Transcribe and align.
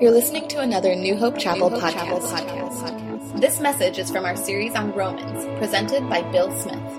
You're 0.00 0.10
listening 0.10 0.48
to 0.48 0.60
another 0.60 0.96
New 0.96 1.16
Hope 1.16 1.38
Chapel, 1.38 1.70
New 1.70 1.78
Hope 1.78 1.92
podcast. 1.92 2.30
Chapel 2.30 2.70
podcast. 2.70 3.40
This 3.40 3.60
message 3.60 3.98
is 3.98 4.10
from 4.10 4.24
our 4.24 4.34
series 4.34 4.74
on 4.74 4.92
Romans, 4.92 5.46
presented 5.58 6.08
by 6.08 6.22
Bill 6.32 6.50
Smith. 6.60 6.92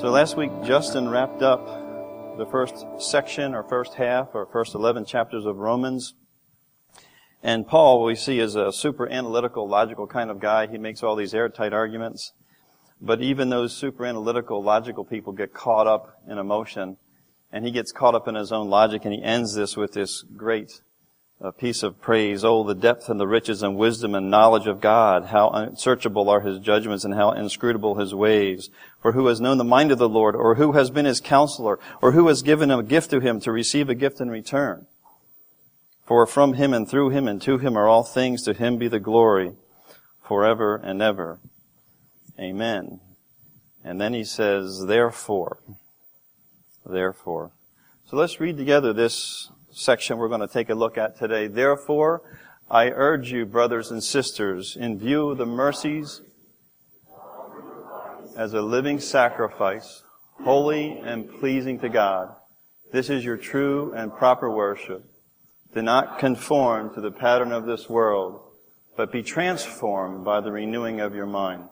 So 0.00 0.10
last 0.10 0.36
week, 0.36 0.50
Justin 0.62 1.08
wrapped 1.08 1.42
up 1.42 1.66
the 2.36 2.46
first 2.50 2.84
section 2.98 3.54
or 3.54 3.64
first 3.64 3.94
half 3.94 4.28
or 4.34 4.46
first 4.46 4.74
11 4.74 5.06
chapters 5.06 5.44
of 5.44 5.56
Romans. 5.56 6.14
And 7.42 7.66
Paul, 7.66 8.04
we 8.04 8.14
see, 8.14 8.38
is 8.38 8.54
a 8.54 8.72
super 8.72 9.08
analytical, 9.08 9.68
logical 9.68 10.06
kind 10.06 10.30
of 10.30 10.38
guy. 10.38 10.68
He 10.68 10.78
makes 10.78 11.02
all 11.02 11.16
these 11.16 11.34
airtight 11.34 11.72
arguments. 11.72 12.32
But 13.00 13.20
even 13.20 13.50
those 13.50 13.76
super 13.76 14.06
analytical, 14.06 14.62
logical 14.62 15.04
people 15.04 15.32
get 15.32 15.52
caught 15.52 15.88
up 15.88 16.20
in 16.28 16.38
emotion. 16.38 16.98
And 17.52 17.64
he 17.64 17.70
gets 17.70 17.92
caught 17.92 18.14
up 18.14 18.26
in 18.28 18.34
his 18.34 18.50
own 18.50 18.70
logic 18.70 19.04
and 19.04 19.12
he 19.12 19.22
ends 19.22 19.54
this 19.54 19.76
with 19.76 19.92
this 19.92 20.22
great 20.22 20.80
uh, 21.42 21.50
piece 21.50 21.82
of 21.82 22.00
praise. 22.00 22.44
Oh, 22.44 22.64
the 22.64 22.74
depth 22.74 23.08
and 23.08 23.18
the 23.18 23.26
riches 23.26 23.62
and 23.62 23.76
wisdom 23.76 24.14
and 24.14 24.30
knowledge 24.30 24.66
of 24.66 24.80
God. 24.80 25.26
How 25.26 25.50
unsearchable 25.50 26.30
are 26.30 26.40
his 26.40 26.60
judgments 26.60 27.04
and 27.04 27.14
how 27.14 27.32
inscrutable 27.32 27.96
his 27.96 28.14
ways. 28.14 28.70
For 29.00 29.12
who 29.12 29.26
has 29.26 29.40
known 29.40 29.58
the 29.58 29.64
mind 29.64 29.90
of 29.92 29.98
the 29.98 30.08
Lord 30.08 30.34
or 30.34 30.54
who 30.54 30.72
has 30.72 30.90
been 30.90 31.04
his 31.04 31.20
counselor 31.20 31.78
or 32.00 32.12
who 32.12 32.28
has 32.28 32.42
given 32.42 32.70
a 32.70 32.82
gift 32.82 33.10
to 33.10 33.20
him 33.20 33.40
to 33.40 33.52
receive 33.52 33.88
a 33.88 33.94
gift 33.94 34.20
in 34.20 34.30
return? 34.30 34.86
For 36.06 36.26
from 36.26 36.54
him 36.54 36.72
and 36.72 36.88
through 36.88 37.10
him 37.10 37.28
and 37.28 37.40
to 37.42 37.58
him 37.58 37.76
are 37.76 37.88
all 37.88 38.04
things. 38.04 38.42
To 38.44 38.54
him 38.54 38.78
be 38.78 38.88
the 38.88 39.00
glory 39.00 39.52
forever 40.22 40.76
and 40.76 41.02
ever. 41.02 41.40
Amen. 42.38 43.00
And 43.84 44.00
then 44.00 44.14
he 44.14 44.24
says, 44.24 44.84
therefore. 44.86 45.58
Therefore. 46.84 47.52
So 48.06 48.16
let's 48.16 48.40
read 48.40 48.56
together 48.56 48.92
this 48.92 49.50
section 49.70 50.18
we're 50.18 50.28
going 50.28 50.40
to 50.40 50.46
take 50.46 50.70
a 50.70 50.74
look 50.74 50.98
at 50.98 51.18
today. 51.18 51.46
Therefore, 51.46 52.22
I 52.70 52.90
urge 52.90 53.30
you, 53.30 53.46
brothers 53.46 53.90
and 53.90 54.02
sisters, 54.02 54.76
in 54.76 54.98
view 54.98 55.30
of 55.30 55.38
the 55.38 55.46
mercies 55.46 56.22
as 58.36 58.54
a 58.54 58.62
living 58.62 58.98
sacrifice, 58.98 60.02
holy 60.42 60.98
and 60.98 61.30
pleasing 61.40 61.78
to 61.80 61.88
God. 61.88 62.34
This 62.92 63.10
is 63.10 63.24
your 63.24 63.36
true 63.36 63.92
and 63.94 64.14
proper 64.14 64.50
worship. 64.50 65.04
Do 65.74 65.82
not 65.82 66.18
conform 66.18 66.94
to 66.94 67.00
the 67.00 67.10
pattern 67.10 67.52
of 67.52 67.64
this 67.64 67.88
world, 67.88 68.40
but 68.96 69.12
be 69.12 69.22
transformed 69.22 70.24
by 70.24 70.40
the 70.40 70.52
renewing 70.52 71.00
of 71.00 71.14
your 71.14 71.26
mind. 71.26 71.64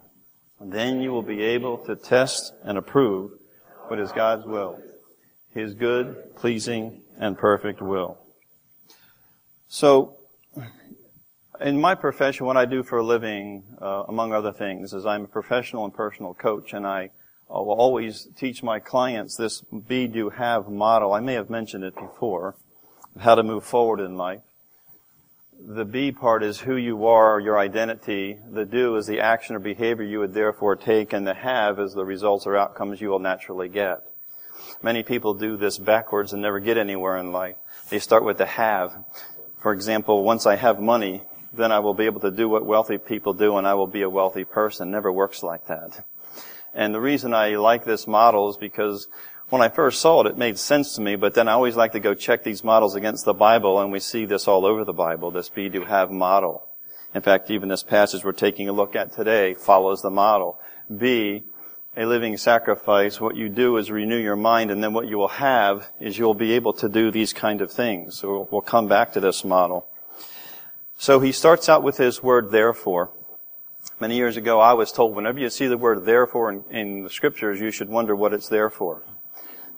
And 0.59 0.73
then 0.73 1.01
you 1.01 1.13
will 1.13 1.23
be 1.23 1.43
able 1.43 1.79
to 1.85 1.97
test 1.97 2.53
and 2.65 2.79
approve 2.79 3.33
what 3.89 3.99
is 3.99 4.13
God's 4.13 4.47
will, 4.47 4.81
His 5.53 5.75
good, 5.75 6.37
pleasing, 6.37 7.03
and 7.19 7.37
perfect 7.37 7.83
will. 7.83 8.19
So, 9.69 10.17
in 11.61 11.81
my 11.81 11.95
profession, 11.95 12.47
what 12.47 12.57
I 12.57 12.65
do 12.65 12.83
for 12.83 12.99
a 12.99 13.05
living, 13.05 13.65
uh, 13.81 14.05
among 14.09 14.33
other 14.33 14.53
things, 14.53 14.93
is 14.93 15.05
I'm 15.05 15.25
a 15.25 15.29
professional 15.29 15.85
and 15.85 15.93
personal 15.93 16.35
coach, 16.35 16.73
and 16.73 16.87
I 16.87 17.11
will 17.49 17.73
always 17.73 18.29
teach 18.37 18.63
my 18.63 18.79
clients 18.79 19.37
this 19.37 19.61
be, 19.61 20.07
do, 20.07 20.31
have 20.31 20.69
model. 20.69 21.13
I 21.13 21.21
may 21.21 21.35
have 21.35 21.51
mentioned 21.51 21.85
it 21.85 21.95
before 21.95 22.55
how 23.19 23.35
to 23.35 23.43
move 23.43 23.65
forward 23.65 24.01
in 24.01 24.17
life. 24.17 24.41
The 25.63 25.85
B 25.85 26.11
part 26.11 26.43
is 26.43 26.61
who 26.61 26.77
you 26.77 27.07
are, 27.07 27.39
your 27.39 27.59
identity. 27.59 28.39
The 28.51 28.65
do 28.65 28.97
is 28.97 29.07
the 29.07 29.21
action 29.21 29.57
or 29.57 29.59
behavior 29.59 30.05
you 30.05 30.21
would 30.21 30.33
therefore 30.33 30.77
take, 30.77 31.13
and 31.13 31.27
the 31.27 31.35
have 31.35 31.79
is 31.79 31.93
the 31.93 32.05
results 32.05 32.47
or 32.47 32.57
outcomes 32.57 33.01
you 33.01 33.09
will 33.09 33.19
naturally 33.19 33.69
get. 33.69 34.10
Many 34.83 35.03
people 35.03 35.35
do 35.35 35.57
this 35.57 35.79
backwards 35.79 36.33
and 36.33 36.43
never 36.43 36.61
get 36.61 36.79
anywhere 36.79 37.17
in 37.17 37.33
life. 37.33 37.57
They 37.89 37.99
start 37.99 38.25
with 38.25 38.39
the 38.39 38.47
have. 38.47 39.05
For 39.61 39.73
example, 39.73 40.23
once 40.23 40.47
I 40.47 40.57
have 40.57 40.81
money, 40.81 41.23
then 41.53 41.73
I 41.73 41.81
will 41.81 41.95
be 41.95 42.07
able 42.07 42.21
to 42.21 42.31
do 42.31 42.49
what 42.49 42.65
wealthy 42.65 42.99
people 42.99 43.35
do 43.35 43.57
and 43.57 43.67
I 43.67 43.75
will 43.75 43.87
be 43.87 44.03
a 44.03 44.11
wealthy 44.11 44.45
person. 44.45 44.91
never 44.91 45.11
works 45.13 45.43
like 45.43 45.67
that. 45.67 46.05
And 46.75 46.95
the 46.95 47.01
reason 47.01 47.35
I 47.35 47.57
like 47.57 47.85
this 47.85 48.07
model 48.07 48.49
is 48.51 48.57
because 48.57 49.09
when 49.51 49.63
I 49.63 49.69
first 49.69 50.01
saw 50.01 50.21
it, 50.21 50.29
it 50.29 50.39
made 50.39 50.59
sense 50.59 50.95
to 50.95 51.01
me, 51.01 51.17
but 51.17 51.35
then 51.35 51.49
I 51.49 51.53
always 51.53 51.75
like 51.75 51.93
to 51.93 52.01
go 52.01 52.15
check 52.15 52.45
these 52.45 52.63
models 52.63 52.95
against 52.95 53.25
the 53.25 53.35
Bible, 53.35 53.81
and 53.81 53.91
we 53.91 53.99
see 53.99 54.25
this 54.25 54.47
all 54.47 54.65
over 54.65 54.85
the 54.85 54.93
Bible, 54.93 55.33
this 55.33 55.49
be 55.49 55.69
do 55.69 55.85
have 55.85 56.11
model. 56.13 56.69
In 57.13 57.23
fact, 57.23 57.51
even 57.51 57.69
this 57.69 57.83
passage 57.83 58.23
we're 58.23 58.31
taking 58.31 58.69
a 58.69 58.73
look 58.73 58.95
at 58.95 59.13
today 59.13 59.55
follows 59.55 60.03
the 60.03 60.11
model. 60.11 60.61
Be 60.97 61.43
a 61.97 62.07
living 62.07 62.37
sacrifice. 62.37 63.21
What 63.21 63.37
you 63.37 63.49
do 63.49 63.77
is 63.77 63.91
renew 63.91 64.17
your 64.17 64.37
mind, 64.37 64.71
and 64.71 64.83
then 64.83 64.93
what 64.93 65.09
you 65.09 65.19
will 65.19 65.29
have 65.29 65.91
is 65.99 66.19
you'll 66.19 66.35
be 66.35 66.53
able 66.53 66.73
to 66.75 66.89
do 66.89 67.11
these 67.11 67.33
kind 67.33 67.61
of 67.61 67.71
things. 67.71 68.17
So 68.19 68.49
we'll 68.51 68.61
come 68.61 68.87
back 68.87 69.13
to 69.15 69.21
this 69.21 69.45
model. 69.45 69.87
So 70.97 71.19
he 71.21 71.33
starts 71.33 71.69
out 71.69 71.83
with 71.83 71.97
his 71.97 72.23
word 72.23 72.51
therefore. 72.51 73.11
Many 73.99 74.17
years 74.17 74.37
ago, 74.37 74.61
I 74.61 74.75
was 74.75 74.93
told 74.93 75.15
whenever 75.15 75.39
you 75.39 75.51
see 75.51 75.67
the 75.67 75.79
word 75.79 76.05
therefore 76.05 76.51
in, 76.53 76.65
in 76.71 77.03
the 77.03 77.11
scriptures, 77.11 77.61
you 77.61 77.71
should 77.71 77.89
wonder 77.89 78.15
what 78.15 78.33
it's 78.33 78.49
there 78.49 78.71
for. 78.71 79.03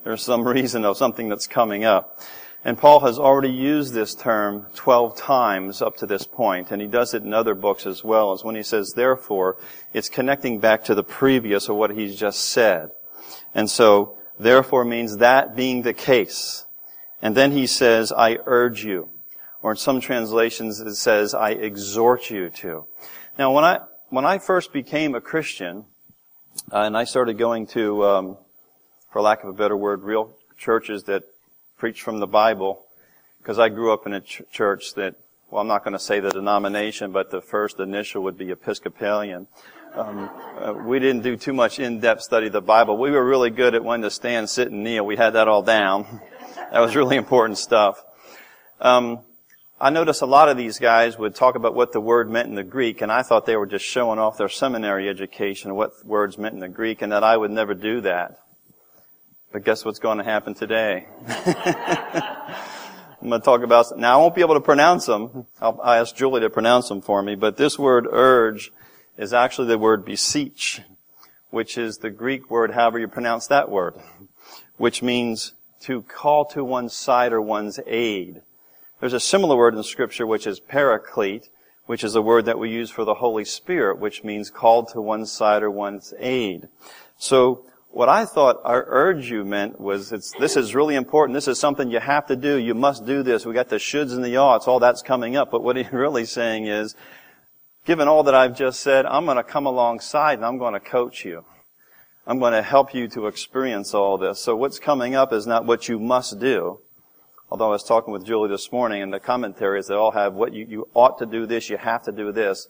There's 0.05 0.23
some 0.23 0.47
reason 0.49 0.85
of 0.85 0.97
something 0.97 1.29
that's 1.29 1.47
coming 1.47 1.85
up. 1.85 2.21
And 2.65 2.79
Paul 2.79 3.01
has 3.01 3.19
already 3.19 3.51
used 3.51 3.93
this 3.93 4.15
term 4.15 4.67
12 4.75 5.17
times 5.17 5.83
up 5.83 5.97
to 5.97 6.07
this 6.07 6.25
point, 6.25 6.71
and 6.71 6.81
he 6.81 6.87
does 6.87 7.13
it 7.13 7.25
in 7.25 7.35
other 7.35 7.57
books 7.57 7.87
as 7.87 8.05
well, 8.05 8.33
as 8.33 8.45
when 8.45 8.55
he 8.55 8.63
says 8.63 8.93
therefore, 8.93 9.57
it's 9.93 10.09
connecting 10.09 10.61
back 10.61 10.85
to 10.85 10.95
the 10.95 11.03
previous 11.03 11.69
of 11.69 11.77
what 11.77 11.91
he's 11.91 12.15
just 12.15 12.41
said. 12.41 12.91
And 13.53 13.69
so, 13.69 14.17
therefore 14.39 14.85
means 14.85 15.17
that 15.17 15.57
being 15.57 15.83
the 15.83 15.93
case. 15.93 16.67
And 17.21 17.37
then 17.37 17.51
he 17.51 17.67
says, 17.67 18.13
I 18.13 18.39
urge 18.47 18.85
you. 18.85 19.11
Or 19.61 19.73
in 19.73 19.77
some 19.77 20.01
translations 20.01 20.81
it 20.81 20.95
says, 20.95 21.35
I 21.35 21.51
exhort 21.51 22.31
you 22.31 22.49
to. 22.51 22.87
Now 23.39 23.53
when 23.53 23.65
I, 23.65 23.81
when 24.09 24.25
I 24.25 24.39
first 24.39 24.73
became 24.73 25.15
a 25.15 25.21
Christian, 25.21 25.85
uh, 26.73 26.83
and 26.83 26.97
I 26.97 27.05
started 27.05 27.39
going 27.39 27.67
to, 27.69 28.05
um, 28.05 28.37
for 29.13 29.21
lack 29.21 29.43
of 29.43 29.49
a 29.49 29.53
better 29.53 29.77
word, 29.77 30.03
real 30.03 30.37
churches 30.59 31.05
that 31.05 31.23
preach 31.83 32.01
from 32.01 32.21
the 32.21 32.29
Bible. 32.29 32.87
Because 33.39 33.59
I 33.59 33.69
grew 33.69 33.93
up 33.93 34.07
in 34.07 34.13
a 34.13 34.21
ch- 34.21 34.43
church 34.53 34.95
that, 34.95 35.17
well, 35.51 35.63
I'm 35.63 35.67
not 35.67 35.83
going 35.83 35.95
to 35.95 35.99
say 35.99 36.21
the 36.21 36.31
denomination, 36.31 37.11
but 37.11 37.33
the 37.33 37.41
first 37.41 37.81
initial 37.81 38.23
would 38.23 38.39
be 38.39 38.53
Episcopalian. 38.53 39.49
Um, 39.97 40.31
uh, 40.61 40.75
we 40.75 41.01
didn't 41.01 41.25
do 41.25 41.37
too 41.37 41.53
much 41.53 41.81
in-depth 41.81 42.23
study 42.23 42.47
of 42.47 42.53
the 42.53 42.61
Bible. 42.61 42.97
We 42.99 43.11
were 43.11 43.25
really 43.25 43.51
good 43.51 43.75
at 43.75 43.83
when 43.83 44.01
to 44.03 44.13
stand, 44.13 44.49
sit, 44.49 44.71
and 44.71 44.85
kneel. 44.85 45.05
We 45.05 45.17
had 45.17 45.31
that 45.31 45.49
all 45.49 45.65
down. 45.65 46.21
that 46.71 46.79
was 46.79 46.95
really 46.95 47.17
important 47.17 47.59
stuff. 47.59 48.01
Um, 48.81 49.19
I 49.81 49.91
noticed 49.91 50.23
a 50.23 50.27
lot 50.27 50.49
of 50.49 50.57
these 50.57 50.79
guys 50.79 51.19
would 51.19 51.35
talk 51.35 51.57
about 51.57 51.75
what 51.75 51.91
the 51.91 52.01
word 52.01 52.31
meant 52.31 52.49
in 52.49 52.55
the 52.55 52.63
Greek, 52.63 53.03
and 53.03 53.11
I 53.11 53.25
thought 53.25 53.45
they 53.45 53.57
were 53.57 53.67
just 53.67 53.85
showing 53.85 54.21
off 54.21 54.39
their 54.39 54.49
seminary 54.49 55.09
education, 55.09 55.71
and 55.71 55.77
what 55.77 56.07
words 56.07 56.39
meant 56.39 56.55
in 56.55 56.61
the 56.61 56.69
Greek, 56.69 57.03
and 57.03 57.11
that 57.11 57.25
I 57.25 57.37
would 57.37 57.51
never 57.51 57.75
do 57.75 58.03
that. 58.03 58.39
But 59.53 59.65
guess 59.65 59.85
what's 59.85 59.99
going 59.99 60.17
to 60.17 60.25
happen 60.25 60.55
today? 60.55 61.07
I'm 61.29 63.29
going 63.29 63.39
to 63.39 63.45
talk 63.45 63.63
about, 63.63 63.99
now 63.99 64.15
I 64.15 64.17
won't 64.17 64.35
be 64.35 64.41
able 64.41 64.55
to 64.55 64.63
pronounce 64.63 65.05
them. 65.05 65.47
I'll, 65.61 65.79
I 65.83 65.99
asked 65.99 66.17
Julie 66.17 66.41
to 66.41 66.49
pronounce 66.49 66.89
them 66.89 67.03
for 67.03 67.23
me, 67.23 67.35
but 67.35 67.59
this 67.59 67.79
word 67.79 68.07
urge 68.11 68.73
is 69.19 69.35
actually 69.35 69.69
the 69.69 69.77
word 69.77 70.07
beseech, 70.07 70.81
which 71.51 71.77
is 71.77 71.99
the 71.99 72.09
Greek 72.09 72.51
word, 72.51 72.71
however 72.71 72.99
you 72.99 73.09
pronounce 73.09 73.47
that 73.49 73.71
word, 73.71 73.95
which 74.79 75.03
means 75.03 75.53
to 75.81 76.01
call 76.01 76.47
to 76.47 76.65
one's 76.65 76.95
side 76.95 77.35
or 77.35 77.43
one's 77.43 77.79
aid. 77.87 78.41
There's 79.01 79.13
a 79.13 79.21
similar 79.21 79.55
word 79.55 79.75
in 79.75 79.83
scripture 79.83 80.27
which 80.27 80.47
is 80.47 80.61
paraclete, 80.61 81.51
which 81.85 82.03
is 82.03 82.15
a 82.15 82.23
word 82.23 82.47
that 82.47 82.59
we 82.59 82.71
use 82.71 82.91
for 82.91 83.05
the 83.05 83.15
Holy 83.15 83.45
Spirit, 83.45 83.99
which 83.99 84.25
means 84.25 84.51
called 84.51 84.89
to 84.89 85.03
one's 85.03 85.31
side 85.31 85.63
or 85.63 85.71
one's 85.71 86.15
aid. 86.19 86.69
So 87.19 87.67
what 87.93 88.09
I 88.09 88.25
thought 88.25 88.61
our 88.65 88.85
urge 88.89 89.31
you 89.31 89.45
meant 89.45 89.79
was 89.79 90.09
this 90.11 90.57
is 90.57 90.75
really 90.75 90.95
important. 90.95 91.35
This 91.35 91.47
is 91.47 91.61
something 91.61 91.91
you 91.91 92.01
have 92.01 92.27
to 92.27 92.37
do. 92.37 92.57
You 92.57 92.75
must 92.75 93.05
do 93.05 93.23
this. 93.23 93.45
We 93.45 93.53
got 93.53 93.69
the 93.69 93.77
shoulds 93.77 94.13
and 94.13 94.25
the 94.25 94.39
oughts. 94.39 94.67
All 94.67 94.81
that's 94.81 95.03
coming 95.03 95.37
up. 95.37 95.51
But 95.51 95.63
what 95.63 95.77
he's 95.77 95.87
really 95.93 96.25
saying 96.25 96.67
is, 96.67 96.97
given 97.85 98.09
all 98.09 98.23
that 98.23 98.35
I've 98.35 98.57
just 98.57 98.81
said, 98.81 99.05
I'm 99.05 99.27
going 99.27 99.37
to 99.37 99.45
come 99.45 99.67
alongside 99.67 100.35
and 100.35 100.45
I'm 100.45 100.59
going 100.59 100.73
to 100.73 100.81
coach 100.81 101.25
you. 101.25 101.45
I'm 102.27 102.39
going 102.39 102.53
to 102.53 102.63
help 102.63 102.95
you 102.95 103.09
to 103.09 103.27
experience 103.27 103.93
all 103.93 104.17
this. 104.17 104.41
So 104.41 104.57
what's 104.57 104.79
coming 104.79 105.15
up 105.15 105.33
is 105.33 105.47
not 105.47 105.67
what 105.67 105.89
you 105.89 105.99
must 105.99 106.39
do. 106.39 106.79
Although 107.51 107.67
I 107.67 107.71
was 107.71 107.85
talking 107.85 108.15
with 108.15 108.25
Julie 108.25 108.49
this 108.49 108.73
morning 108.73 109.03
and 109.03 109.13
the 109.13 109.21
commentaries, 109.21 109.89
they 109.89 109.95
all 109.95 110.13
have 110.13 110.33
what 110.33 110.55
you, 110.55 110.65
you 110.67 110.89
ought 110.95 111.19
to 111.19 111.27
do 111.27 111.45
this, 111.45 111.69
you 111.69 111.77
have 111.77 112.05
to 112.05 112.13
do 112.13 112.33
this. 112.33 112.69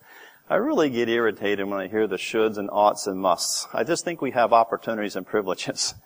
I 0.51 0.57
really 0.57 0.91
get 0.91 1.09
irritated 1.09 1.67
when 1.67 1.81
I 1.81 1.89
hear 1.89 2.07
the 2.07 2.17
shoulds 2.17 2.59
and 2.59 2.69
oughts 2.71 3.07
and 3.07 3.19
musts. 3.19 3.69
I 3.73 3.85
just 3.85 4.05
think 4.05 4.21
we 4.21 4.33
have 4.33 4.53
opportunities 4.53 5.17
and 5.17 5.27
privileges. 5.27 5.95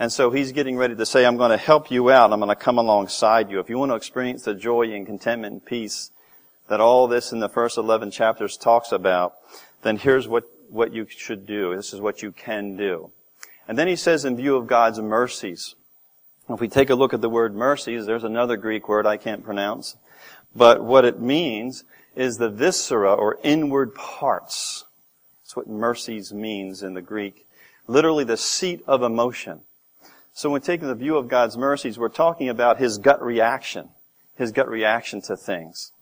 And 0.00 0.12
so 0.12 0.30
he's 0.30 0.52
getting 0.52 0.76
ready 0.76 0.94
to 0.94 1.04
say, 1.04 1.26
I'm 1.26 1.36
going 1.36 1.50
to 1.50 1.56
help 1.56 1.90
you 1.90 2.08
out. 2.08 2.32
I'm 2.32 2.38
going 2.38 2.50
to 2.50 2.54
come 2.54 2.78
alongside 2.78 3.50
you. 3.50 3.58
If 3.58 3.68
you 3.68 3.78
want 3.78 3.90
to 3.90 3.96
experience 3.96 4.44
the 4.44 4.54
joy 4.54 4.92
and 4.92 5.04
contentment 5.04 5.52
and 5.52 5.64
peace 5.64 6.12
that 6.68 6.80
all 6.80 7.08
this 7.08 7.32
in 7.32 7.40
the 7.40 7.48
first 7.48 7.76
11 7.76 8.12
chapters 8.12 8.56
talks 8.56 8.92
about, 8.92 9.34
then 9.82 9.96
here's 9.96 10.28
what, 10.28 10.44
what 10.70 10.92
you 10.92 11.04
should 11.08 11.48
do. 11.48 11.74
This 11.74 11.92
is 11.92 12.00
what 12.00 12.22
you 12.22 12.30
can 12.30 12.76
do. 12.76 13.10
And 13.66 13.76
then 13.76 13.88
he 13.88 13.96
says, 13.96 14.24
in 14.24 14.36
view 14.36 14.54
of 14.54 14.68
God's 14.68 15.00
mercies, 15.00 15.74
If 16.48 16.60
we 16.60 16.68
take 16.68 16.90
a 16.90 16.94
look 16.94 17.12
at 17.12 17.20
the 17.20 17.28
word 17.28 17.56
mercies, 17.56 18.06
there's 18.06 18.22
another 18.22 18.56
Greek 18.56 18.88
word 18.88 19.04
I 19.04 19.16
can't 19.16 19.42
pronounce. 19.42 19.96
But 20.54 20.84
what 20.84 21.04
it 21.04 21.20
means 21.20 21.82
is 22.18 22.38
the 22.38 22.50
viscera 22.50 23.14
or 23.14 23.38
inward 23.44 23.94
parts. 23.94 24.84
That's 25.42 25.54
what 25.54 25.68
mercies 25.68 26.32
means 26.32 26.82
in 26.82 26.94
the 26.94 27.00
Greek. 27.00 27.46
Literally 27.86 28.24
the 28.24 28.36
seat 28.36 28.82
of 28.88 29.02
emotion. 29.02 29.60
So 30.34 30.50
when 30.50 30.60
taking 30.60 30.88
the 30.88 30.96
view 30.96 31.16
of 31.16 31.28
God's 31.28 31.56
mercies, 31.56 31.96
we're 31.96 32.08
talking 32.08 32.48
about 32.48 32.78
His 32.78 32.98
gut 32.98 33.22
reaction. 33.22 33.90
His 34.36 34.50
gut 34.50 34.68
reaction 34.68 35.22
to 35.22 35.36
things. 35.36 35.92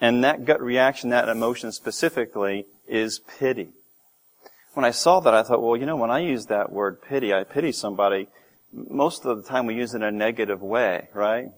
And 0.00 0.24
that 0.24 0.44
gut 0.44 0.60
reaction, 0.60 1.10
that 1.10 1.28
emotion 1.28 1.70
specifically, 1.70 2.66
is 2.88 3.20
pity. 3.38 3.70
When 4.74 4.84
I 4.84 4.90
saw 4.90 5.20
that, 5.20 5.32
I 5.32 5.44
thought, 5.44 5.62
well, 5.62 5.76
you 5.76 5.86
know, 5.86 5.96
when 5.96 6.10
I 6.10 6.18
use 6.18 6.46
that 6.46 6.72
word 6.72 7.00
pity, 7.00 7.32
I 7.32 7.44
pity 7.44 7.70
somebody, 7.70 8.26
most 8.72 9.24
of 9.24 9.36
the 9.36 9.48
time 9.48 9.66
we 9.66 9.76
use 9.76 9.94
it 9.94 9.98
in 9.98 10.02
a 10.02 10.10
negative 10.10 10.60
way, 10.60 11.08
right? 11.14 11.52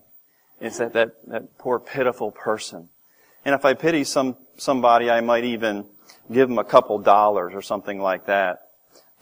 It's 0.60 0.78
that, 0.78 0.92
that, 0.92 1.12
that 1.28 1.56
poor 1.56 1.78
pitiful 1.78 2.32
person. 2.32 2.90
And 3.44 3.54
if 3.54 3.64
I 3.64 3.74
pity 3.74 4.04
some, 4.04 4.36
somebody, 4.56 5.10
I 5.10 5.20
might 5.20 5.44
even 5.44 5.84
give 6.32 6.48
them 6.48 6.58
a 6.58 6.64
couple 6.64 6.98
dollars 6.98 7.52
or 7.54 7.62
something 7.62 8.00
like 8.00 8.26
that. 8.26 8.60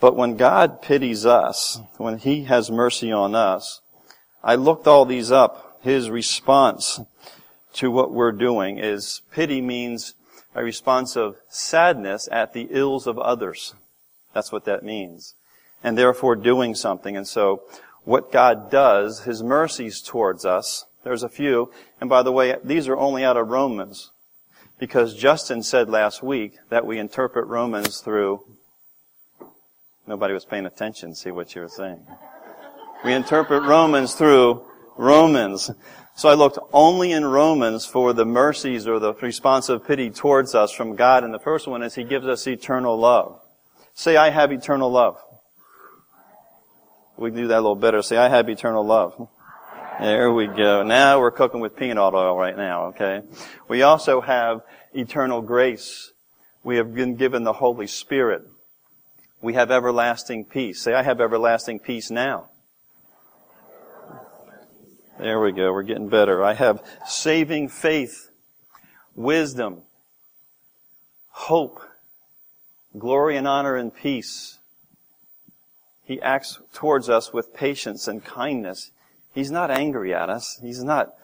But 0.00 0.16
when 0.16 0.36
God 0.36 0.82
pities 0.82 1.26
us, 1.26 1.80
when 1.96 2.18
He 2.18 2.44
has 2.44 2.70
mercy 2.70 3.12
on 3.12 3.34
us, 3.34 3.80
I 4.42 4.56
looked 4.56 4.86
all 4.86 5.04
these 5.04 5.30
up. 5.30 5.78
His 5.82 6.10
response 6.10 7.00
to 7.74 7.90
what 7.90 8.12
we're 8.12 8.32
doing 8.32 8.78
is 8.78 9.22
pity 9.32 9.60
means 9.60 10.14
a 10.54 10.62
response 10.62 11.16
of 11.16 11.36
sadness 11.48 12.28
at 12.30 12.52
the 12.52 12.68
ills 12.70 13.06
of 13.06 13.18
others. 13.18 13.74
That's 14.34 14.52
what 14.52 14.64
that 14.64 14.84
means. 14.84 15.34
And 15.82 15.96
therefore 15.96 16.36
doing 16.36 16.74
something. 16.74 17.16
And 17.16 17.26
so 17.26 17.62
what 18.04 18.32
God 18.32 18.70
does, 18.70 19.20
His 19.20 19.42
mercies 19.42 20.00
towards 20.00 20.44
us, 20.44 20.84
there's 21.04 21.22
a 21.22 21.28
few. 21.28 21.70
And 22.00 22.08
by 22.08 22.22
the 22.22 22.32
way, 22.32 22.56
these 22.64 22.88
are 22.88 22.96
only 22.96 23.24
out 23.24 23.36
of 23.36 23.48
Romans. 23.48 24.10
Because 24.78 25.14
Justin 25.14 25.62
said 25.62 25.88
last 25.88 26.22
week 26.22 26.54
that 26.68 26.84
we 26.84 26.98
interpret 26.98 27.46
Romans 27.46 28.00
through, 28.00 28.40
nobody 30.06 30.34
was 30.34 30.44
paying 30.44 30.66
attention, 30.66 31.14
see 31.14 31.30
what 31.30 31.54
you 31.54 31.60
were 31.60 31.68
saying. 31.68 32.04
We 33.04 33.12
interpret 33.12 33.62
Romans 33.62 34.14
through 34.14 34.64
Romans. 34.96 35.70
So 36.14 36.28
I 36.28 36.34
looked 36.34 36.58
only 36.72 37.12
in 37.12 37.24
Romans 37.24 37.86
for 37.86 38.12
the 38.12 38.24
mercies 38.24 38.86
or 38.86 38.98
the 38.98 39.14
responsive 39.14 39.86
pity 39.86 40.10
towards 40.10 40.54
us 40.54 40.72
from 40.72 40.94
God. 40.94 41.24
And 41.24 41.32
the 41.32 41.38
first 41.38 41.66
one 41.66 41.82
is 41.82 41.94
He 41.94 42.04
gives 42.04 42.26
us 42.26 42.46
eternal 42.46 42.98
love. 42.98 43.40
Say, 43.94 44.16
I 44.16 44.30
have 44.30 44.52
eternal 44.52 44.90
love. 44.90 45.18
We 47.16 47.30
can 47.30 47.38
do 47.38 47.48
that 47.48 47.58
a 47.58 47.60
little 47.60 47.76
better. 47.76 48.02
Say, 48.02 48.16
I 48.16 48.28
have 48.28 48.48
eternal 48.48 48.84
love. 48.84 49.28
There 50.00 50.32
we 50.32 50.46
go. 50.46 50.82
Now 50.82 51.20
we're 51.20 51.30
cooking 51.30 51.60
with 51.60 51.76
peanut 51.76 52.14
oil 52.14 52.36
right 52.36 52.56
now, 52.56 52.86
okay? 52.86 53.22
We 53.68 53.82
also 53.82 54.20
have 54.20 54.62
eternal 54.92 55.42
grace. 55.42 56.12
We 56.64 56.76
have 56.76 56.94
been 56.94 57.16
given 57.16 57.44
the 57.44 57.52
Holy 57.52 57.86
Spirit. 57.86 58.42
We 59.40 59.54
have 59.54 59.70
everlasting 59.70 60.46
peace. 60.46 60.80
Say, 60.80 60.94
I 60.94 61.02
have 61.02 61.20
everlasting 61.20 61.80
peace 61.80 62.10
now. 62.10 62.48
There 65.18 65.40
we 65.40 65.52
go. 65.52 65.72
We're 65.72 65.82
getting 65.82 66.08
better. 66.08 66.42
I 66.42 66.54
have 66.54 66.82
saving 67.06 67.68
faith, 67.68 68.30
wisdom, 69.14 69.82
hope, 71.28 71.80
glory 72.98 73.36
and 73.36 73.46
honor 73.46 73.76
and 73.76 73.94
peace. 73.94 74.58
He 76.04 76.20
acts 76.20 76.60
towards 76.72 77.08
us 77.08 77.32
with 77.32 77.54
patience 77.54 78.08
and 78.08 78.24
kindness. 78.24 78.90
He's 79.34 79.50
not 79.50 79.70
angry 79.70 80.14
at 80.14 80.28
us. 80.28 80.58
He's 80.60 80.82
not 80.82 81.14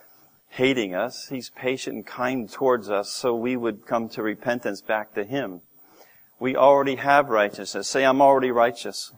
hating 0.50 0.94
us. 0.94 1.28
He's 1.28 1.50
patient 1.50 1.96
and 1.96 2.06
kind 2.06 2.50
towards 2.50 2.88
us 2.88 3.10
so 3.10 3.34
we 3.34 3.56
would 3.56 3.86
come 3.86 4.08
to 4.10 4.22
repentance 4.22 4.80
back 4.80 5.14
to 5.14 5.24
Him. 5.24 5.60
We 6.40 6.56
already 6.56 6.96
have 6.96 7.28
righteousness. 7.28 7.88
Say, 7.88 8.04
I'm 8.04 8.22
already 8.22 8.50
righteous. 8.50 9.12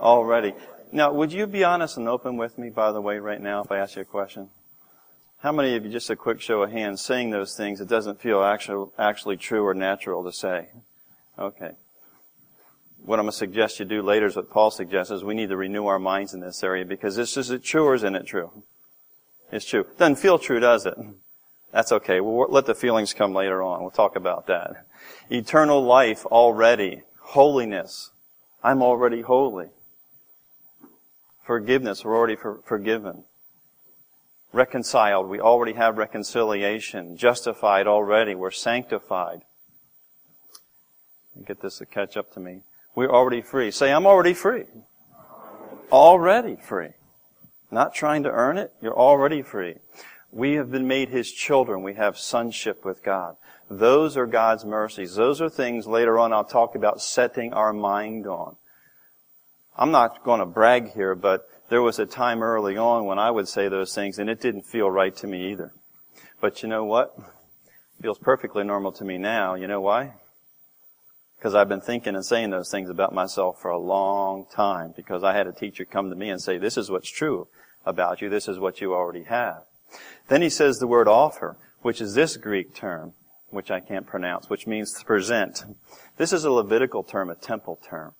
Already. 0.00 0.54
Now, 0.92 1.12
would 1.12 1.32
you 1.32 1.46
be 1.46 1.64
honest 1.64 1.96
and 1.96 2.08
open 2.08 2.36
with 2.36 2.56
me, 2.56 2.70
by 2.70 2.92
the 2.92 3.00
way, 3.00 3.18
right 3.18 3.40
now, 3.40 3.62
if 3.62 3.72
I 3.72 3.78
ask 3.78 3.96
you 3.96 4.02
a 4.02 4.04
question? 4.04 4.48
How 5.40 5.52
many 5.52 5.76
of 5.76 5.84
you, 5.84 5.90
just 5.90 6.08
a 6.08 6.16
quick 6.16 6.40
show 6.40 6.62
of 6.62 6.70
hands, 6.70 7.02
saying 7.02 7.30
those 7.30 7.56
things, 7.56 7.80
it 7.80 7.88
doesn't 7.88 8.20
feel 8.20 8.42
actually, 8.42 8.90
actually 8.98 9.36
true 9.36 9.66
or 9.66 9.74
natural 9.74 10.24
to 10.24 10.32
say? 10.32 10.68
Okay. 11.38 11.72
What 13.04 13.18
I'm 13.18 13.26
going 13.26 13.32
to 13.32 13.36
suggest 13.36 13.78
you 13.78 13.84
do 13.84 14.00
later 14.00 14.24
is 14.26 14.36
what 14.36 14.50
Paul 14.50 14.70
suggests 14.70 15.12
is 15.12 15.22
we 15.22 15.34
need 15.34 15.50
to 15.50 15.58
renew 15.58 15.86
our 15.86 15.98
minds 15.98 16.32
in 16.32 16.40
this 16.40 16.64
area 16.64 16.86
because 16.86 17.16
this 17.16 17.36
is 17.36 17.52
true 17.62 17.84
or 17.84 17.94
isn't 17.94 18.14
it 18.14 18.26
true? 18.26 18.62
It's 19.52 19.66
true. 19.66 19.84
Doesn't 19.98 20.16
feel 20.16 20.38
true, 20.38 20.58
does 20.58 20.86
it? 20.86 20.94
That's 21.70 21.92
okay. 21.92 22.22
We'll 22.22 22.48
let 22.48 22.64
the 22.64 22.74
feelings 22.74 23.12
come 23.12 23.34
later 23.34 23.62
on. 23.62 23.82
We'll 23.82 23.90
talk 23.90 24.16
about 24.16 24.46
that. 24.46 24.86
Eternal 25.30 25.84
life 25.84 26.24
already. 26.24 27.02
Holiness. 27.20 28.10
I'm 28.62 28.80
already 28.80 29.20
holy. 29.20 29.68
Forgiveness, 31.44 32.06
we're 32.06 32.16
already 32.16 32.36
for, 32.36 32.60
forgiven. 32.64 33.24
Reconciled, 34.50 35.28
we 35.28 35.40
already 35.40 35.74
have 35.74 35.98
reconciliation. 35.98 37.18
Justified 37.18 37.86
already, 37.86 38.34
we're 38.34 38.50
sanctified. 38.50 39.42
Get 41.46 41.60
this 41.60 41.78
to 41.78 41.86
catch 41.86 42.16
up 42.16 42.32
to 42.32 42.40
me. 42.40 42.62
We're 42.94 43.10
already 43.10 43.42
free. 43.42 43.70
Say, 43.70 43.92
I'm 43.92 44.06
already 44.06 44.34
free. 44.34 44.64
Already 45.90 46.56
free. 46.56 46.90
Not 47.70 47.94
trying 47.94 48.22
to 48.22 48.30
earn 48.30 48.56
it, 48.56 48.72
you're 48.80 48.96
already 48.96 49.42
free. 49.42 49.76
We 50.30 50.54
have 50.54 50.70
been 50.70 50.86
made 50.86 51.08
His 51.08 51.30
children. 51.30 51.82
We 51.82 51.94
have 51.94 52.18
sonship 52.18 52.84
with 52.84 53.02
God. 53.02 53.36
Those 53.70 54.16
are 54.16 54.26
God's 54.26 54.64
mercies. 54.64 55.14
Those 55.14 55.40
are 55.40 55.48
things 55.48 55.86
later 55.86 56.18
on 56.18 56.32
I'll 56.32 56.44
talk 56.44 56.74
about 56.74 57.00
setting 57.00 57.52
our 57.52 57.72
mind 57.72 58.26
on. 58.26 58.56
I'm 59.76 59.90
not 59.90 60.22
going 60.22 60.40
to 60.40 60.46
brag 60.46 60.92
here, 60.92 61.14
but 61.14 61.48
there 61.68 61.82
was 61.82 61.98
a 61.98 62.06
time 62.06 62.42
early 62.42 62.76
on 62.76 63.06
when 63.06 63.18
I 63.18 63.30
would 63.30 63.48
say 63.48 63.68
those 63.68 63.94
things 63.94 64.18
and 64.18 64.30
it 64.30 64.40
didn't 64.40 64.66
feel 64.66 64.90
right 64.90 65.14
to 65.16 65.26
me 65.26 65.50
either. 65.50 65.72
But 66.40 66.62
you 66.62 66.68
know 66.68 66.84
what? 66.84 67.14
It 67.18 68.02
feels 68.02 68.18
perfectly 68.18 68.62
normal 68.64 68.92
to 68.92 69.04
me 69.04 69.18
now. 69.18 69.54
You 69.54 69.66
know 69.66 69.80
why? 69.80 70.14
Because 71.44 71.54
I've 71.54 71.68
been 71.68 71.82
thinking 71.82 72.14
and 72.14 72.24
saying 72.24 72.48
those 72.48 72.70
things 72.70 72.88
about 72.88 73.12
myself 73.12 73.60
for 73.60 73.70
a 73.70 73.78
long 73.78 74.46
time 74.50 74.94
because 74.96 75.22
I 75.22 75.34
had 75.34 75.46
a 75.46 75.52
teacher 75.52 75.84
come 75.84 76.08
to 76.08 76.16
me 76.16 76.30
and 76.30 76.40
say, 76.40 76.56
this 76.56 76.78
is 76.78 76.90
what's 76.90 77.10
true 77.10 77.48
about 77.84 78.22
you. 78.22 78.30
This 78.30 78.48
is 78.48 78.58
what 78.58 78.80
you 78.80 78.94
already 78.94 79.24
have. 79.24 79.64
Then 80.28 80.40
he 80.40 80.48
says 80.48 80.78
the 80.78 80.86
word 80.86 81.06
offer, 81.06 81.58
which 81.82 82.00
is 82.00 82.14
this 82.14 82.38
Greek 82.38 82.74
term, 82.74 83.12
which 83.50 83.70
I 83.70 83.80
can't 83.80 84.06
pronounce, 84.06 84.48
which 84.48 84.66
means 84.66 84.94
to 84.94 85.04
present. 85.04 85.64
This 86.16 86.32
is 86.32 86.46
a 86.46 86.50
Levitical 86.50 87.02
term, 87.02 87.28
a 87.28 87.34
temple 87.34 87.78
term. 87.86 88.14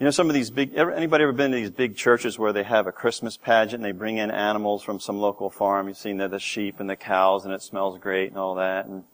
You 0.00 0.06
know, 0.06 0.10
some 0.10 0.28
of 0.28 0.34
these 0.34 0.50
big, 0.50 0.74
anybody 0.74 1.22
ever 1.22 1.32
been 1.32 1.52
to 1.52 1.56
these 1.56 1.70
big 1.70 1.94
churches 1.94 2.40
where 2.40 2.52
they 2.52 2.64
have 2.64 2.88
a 2.88 2.92
Christmas 2.92 3.36
pageant 3.36 3.74
and 3.74 3.84
they 3.84 3.96
bring 3.96 4.16
in 4.16 4.32
animals 4.32 4.82
from 4.82 4.98
some 4.98 5.20
local 5.20 5.48
farm? 5.48 5.86
You've 5.86 5.96
seen 5.96 6.16
the, 6.16 6.26
the 6.26 6.40
sheep 6.40 6.80
and 6.80 6.90
the 6.90 6.96
cows 6.96 7.44
and 7.44 7.54
it 7.54 7.62
smells 7.62 8.00
great 8.00 8.30
and 8.30 8.38
all 8.38 8.56
that. 8.56 8.86
And 8.86 9.04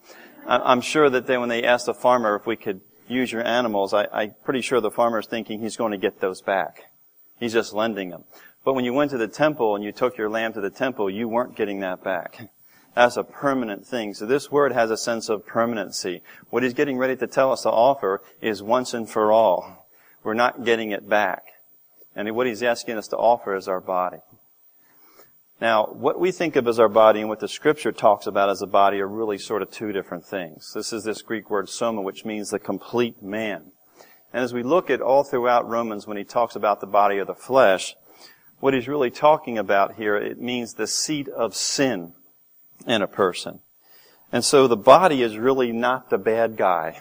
I'm 0.46 0.80
sure 0.80 1.08
that 1.10 1.26
they, 1.26 1.38
when 1.38 1.48
they 1.48 1.64
ask 1.64 1.86
the 1.86 1.94
farmer 1.94 2.36
if 2.36 2.46
we 2.46 2.56
could 2.56 2.80
use 3.08 3.32
your 3.32 3.46
animals, 3.46 3.94
I, 3.94 4.06
I'm 4.12 4.34
pretty 4.44 4.60
sure 4.60 4.80
the 4.80 4.90
farmer's 4.90 5.26
thinking 5.26 5.60
he's 5.60 5.76
going 5.76 5.92
to 5.92 5.98
get 5.98 6.20
those 6.20 6.42
back. 6.42 6.90
He's 7.38 7.52
just 7.52 7.72
lending 7.72 8.10
them. 8.10 8.24
But 8.64 8.74
when 8.74 8.84
you 8.84 8.92
went 8.92 9.10
to 9.10 9.18
the 9.18 9.28
temple 9.28 9.74
and 9.74 9.84
you 9.84 9.92
took 9.92 10.16
your 10.16 10.30
lamb 10.30 10.52
to 10.54 10.60
the 10.60 10.70
temple, 10.70 11.10
you 11.10 11.28
weren't 11.28 11.56
getting 11.56 11.80
that 11.80 12.02
back. 12.02 12.48
That's 12.94 13.16
a 13.16 13.24
permanent 13.24 13.86
thing. 13.86 14.14
So 14.14 14.24
this 14.24 14.50
word 14.50 14.72
has 14.72 14.90
a 14.90 14.96
sense 14.96 15.28
of 15.28 15.46
permanency. 15.46 16.22
What 16.50 16.62
he's 16.62 16.74
getting 16.74 16.96
ready 16.96 17.16
to 17.16 17.26
tell 17.26 17.52
us 17.52 17.62
to 17.62 17.70
offer 17.70 18.22
is 18.40 18.62
once 18.62 18.94
and 18.94 19.08
for 19.08 19.32
all. 19.32 19.88
We're 20.22 20.34
not 20.34 20.64
getting 20.64 20.92
it 20.92 21.08
back. 21.08 21.44
And 22.16 22.34
what 22.34 22.46
he's 22.46 22.62
asking 22.62 22.96
us 22.96 23.08
to 23.08 23.16
offer 23.16 23.56
is 23.56 23.68
our 23.68 23.80
body. 23.80 24.18
Now, 25.60 25.86
what 25.86 26.18
we 26.18 26.32
think 26.32 26.56
of 26.56 26.66
as 26.66 26.80
our 26.80 26.88
body 26.88 27.20
and 27.20 27.28
what 27.28 27.40
the 27.40 27.48
scripture 27.48 27.92
talks 27.92 28.26
about 28.26 28.50
as 28.50 28.60
a 28.60 28.66
body 28.66 29.00
are 29.00 29.08
really 29.08 29.38
sort 29.38 29.62
of 29.62 29.70
two 29.70 29.92
different 29.92 30.24
things. 30.24 30.72
This 30.74 30.92
is 30.92 31.04
this 31.04 31.22
Greek 31.22 31.48
word 31.48 31.68
soma, 31.68 32.02
which 32.02 32.24
means 32.24 32.50
the 32.50 32.58
complete 32.58 33.22
man. 33.22 33.72
And 34.32 34.42
as 34.42 34.52
we 34.52 34.64
look 34.64 34.90
at 34.90 35.00
all 35.00 35.22
throughout 35.22 35.68
Romans 35.68 36.08
when 36.08 36.16
he 36.16 36.24
talks 36.24 36.56
about 36.56 36.80
the 36.80 36.88
body 36.88 37.18
of 37.18 37.28
the 37.28 37.34
flesh, 37.34 37.94
what 38.58 38.74
he's 38.74 38.88
really 38.88 39.10
talking 39.10 39.56
about 39.56 39.94
here, 39.94 40.16
it 40.16 40.40
means 40.40 40.74
the 40.74 40.88
seat 40.88 41.28
of 41.28 41.54
sin 41.54 42.14
in 42.84 43.00
a 43.00 43.06
person. 43.06 43.60
And 44.32 44.44
so 44.44 44.66
the 44.66 44.76
body 44.76 45.22
is 45.22 45.38
really 45.38 45.70
not 45.70 46.10
the 46.10 46.18
bad 46.18 46.56
guy. 46.56 47.00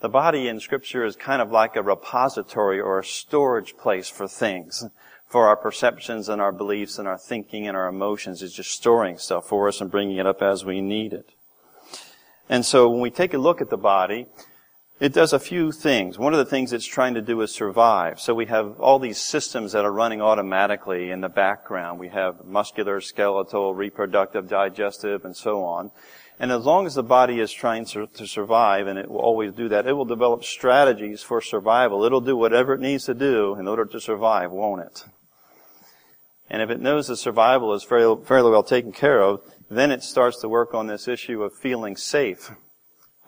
The 0.00 0.08
body 0.08 0.48
in 0.48 0.58
scripture 0.58 1.04
is 1.04 1.14
kind 1.14 1.40
of 1.40 1.52
like 1.52 1.76
a 1.76 1.82
repository 1.82 2.80
or 2.80 2.98
a 2.98 3.04
storage 3.04 3.76
place 3.76 4.08
for 4.08 4.26
things, 4.26 4.84
for 5.28 5.46
our 5.46 5.56
perceptions 5.56 6.28
and 6.28 6.40
our 6.40 6.52
beliefs 6.52 6.98
and 6.98 7.06
our 7.06 7.18
thinking 7.18 7.68
and 7.68 7.76
our 7.76 7.88
emotions. 7.88 8.42
It's 8.42 8.54
just 8.54 8.70
storing 8.70 9.18
stuff 9.18 9.46
for 9.46 9.68
us 9.68 9.80
and 9.80 9.90
bringing 9.90 10.16
it 10.16 10.26
up 10.26 10.42
as 10.42 10.64
we 10.64 10.80
need 10.80 11.12
it. 11.12 11.28
And 12.48 12.64
so 12.64 12.88
when 12.88 13.00
we 13.00 13.10
take 13.10 13.34
a 13.34 13.38
look 13.38 13.60
at 13.60 13.68
the 13.68 13.76
body, 13.76 14.26
it 15.00 15.12
does 15.12 15.32
a 15.32 15.38
few 15.38 15.70
things. 15.70 16.18
One 16.18 16.32
of 16.32 16.38
the 16.38 16.44
things 16.44 16.72
it's 16.72 16.86
trying 16.86 17.14
to 17.14 17.20
do 17.20 17.40
is 17.42 17.54
survive. 17.54 18.18
So 18.18 18.34
we 18.34 18.46
have 18.46 18.80
all 18.80 18.98
these 18.98 19.18
systems 19.18 19.72
that 19.72 19.84
are 19.84 19.92
running 19.92 20.20
automatically 20.20 21.10
in 21.10 21.20
the 21.20 21.28
background. 21.28 22.00
We 22.00 22.08
have 22.08 22.44
muscular, 22.44 23.00
skeletal, 23.00 23.74
reproductive, 23.74 24.48
digestive, 24.48 25.24
and 25.24 25.36
so 25.36 25.62
on. 25.62 25.92
And 26.40 26.50
as 26.50 26.64
long 26.64 26.86
as 26.86 26.94
the 26.94 27.02
body 27.02 27.38
is 27.38 27.52
trying 27.52 27.84
to, 27.86 28.08
survive, 28.26 28.86
and 28.86 28.98
it 28.98 29.10
will 29.10 29.18
always 29.18 29.52
do 29.52 29.68
that, 29.68 29.86
it 29.86 29.92
will 29.92 30.04
develop 30.04 30.42
strategies 30.42 31.22
for 31.22 31.40
survival. 31.40 32.04
It'll 32.04 32.20
do 32.20 32.36
whatever 32.36 32.74
it 32.74 32.80
needs 32.80 33.04
to 33.06 33.14
do 33.14 33.56
in 33.56 33.68
order 33.68 33.84
to 33.84 34.00
survive, 34.00 34.50
won't 34.52 34.82
it? 34.82 35.04
And 36.50 36.62
if 36.62 36.70
it 36.70 36.80
knows 36.80 37.08
that 37.08 37.16
survival 37.16 37.74
is 37.74 37.82
fairly, 37.84 38.24
fairly 38.24 38.50
well 38.50 38.62
taken 38.62 38.92
care 38.92 39.22
of, 39.22 39.40
then 39.70 39.90
it 39.90 40.02
starts 40.02 40.40
to 40.40 40.48
work 40.48 40.74
on 40.74 40.86
this 40.86 41.06
issue 41.06 41.42
of 41.42 41.54
feeling 41.54 41.96
safe 41.96 42.50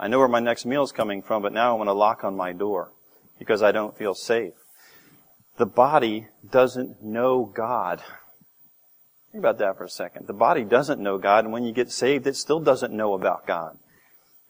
I 0.00 0.08
know 0.08 0.18
where 0.18 0.28
my 0.28 0.40
next 0.40 0.64
meal 0.64 0.82
is 0.82 0.92
coming 0.92 1.20
from, 1.20 1.42
but 1.42 1.52
now 1.52 1.74
I 1.74 1.76
want 1.76 1.88
to 1.88 1.92
lock 1.92 2.24
on 2.24 2.34
my 2.34 2.54
door 2.54 2.90
because 3.38 3.62
I 3.62 3.70
don't 3.70 3.96
feel 3.98 4.14
safe. 4.14 4.54
The 5.58 5.66
body 5.66 6.28
doesn't 6.50 7.02
know 7.02 7.44
God. 7.44 8.00
Think 9.30 9.42
about 9.42 9.58
that 9.58 9.76
for 9.76 9.84
a 9.84 9.90
second. 9.90 10.26
The 10.26 10.32
body 10.32 10.64
doesn't 10.64 11.02
know 11.02 11.18
God, 11.18 11.44
and 11.44 11.52
when 11.52 11.64
you 11.64 11.72
get 11.72 11.92
saved, 11.92 12.26
it 12.26 12.36
still 12.36 12.60
doesn't 12.60 12.94
know 12.94 13.12
about 13.12 13.46
God. 13.46 13.76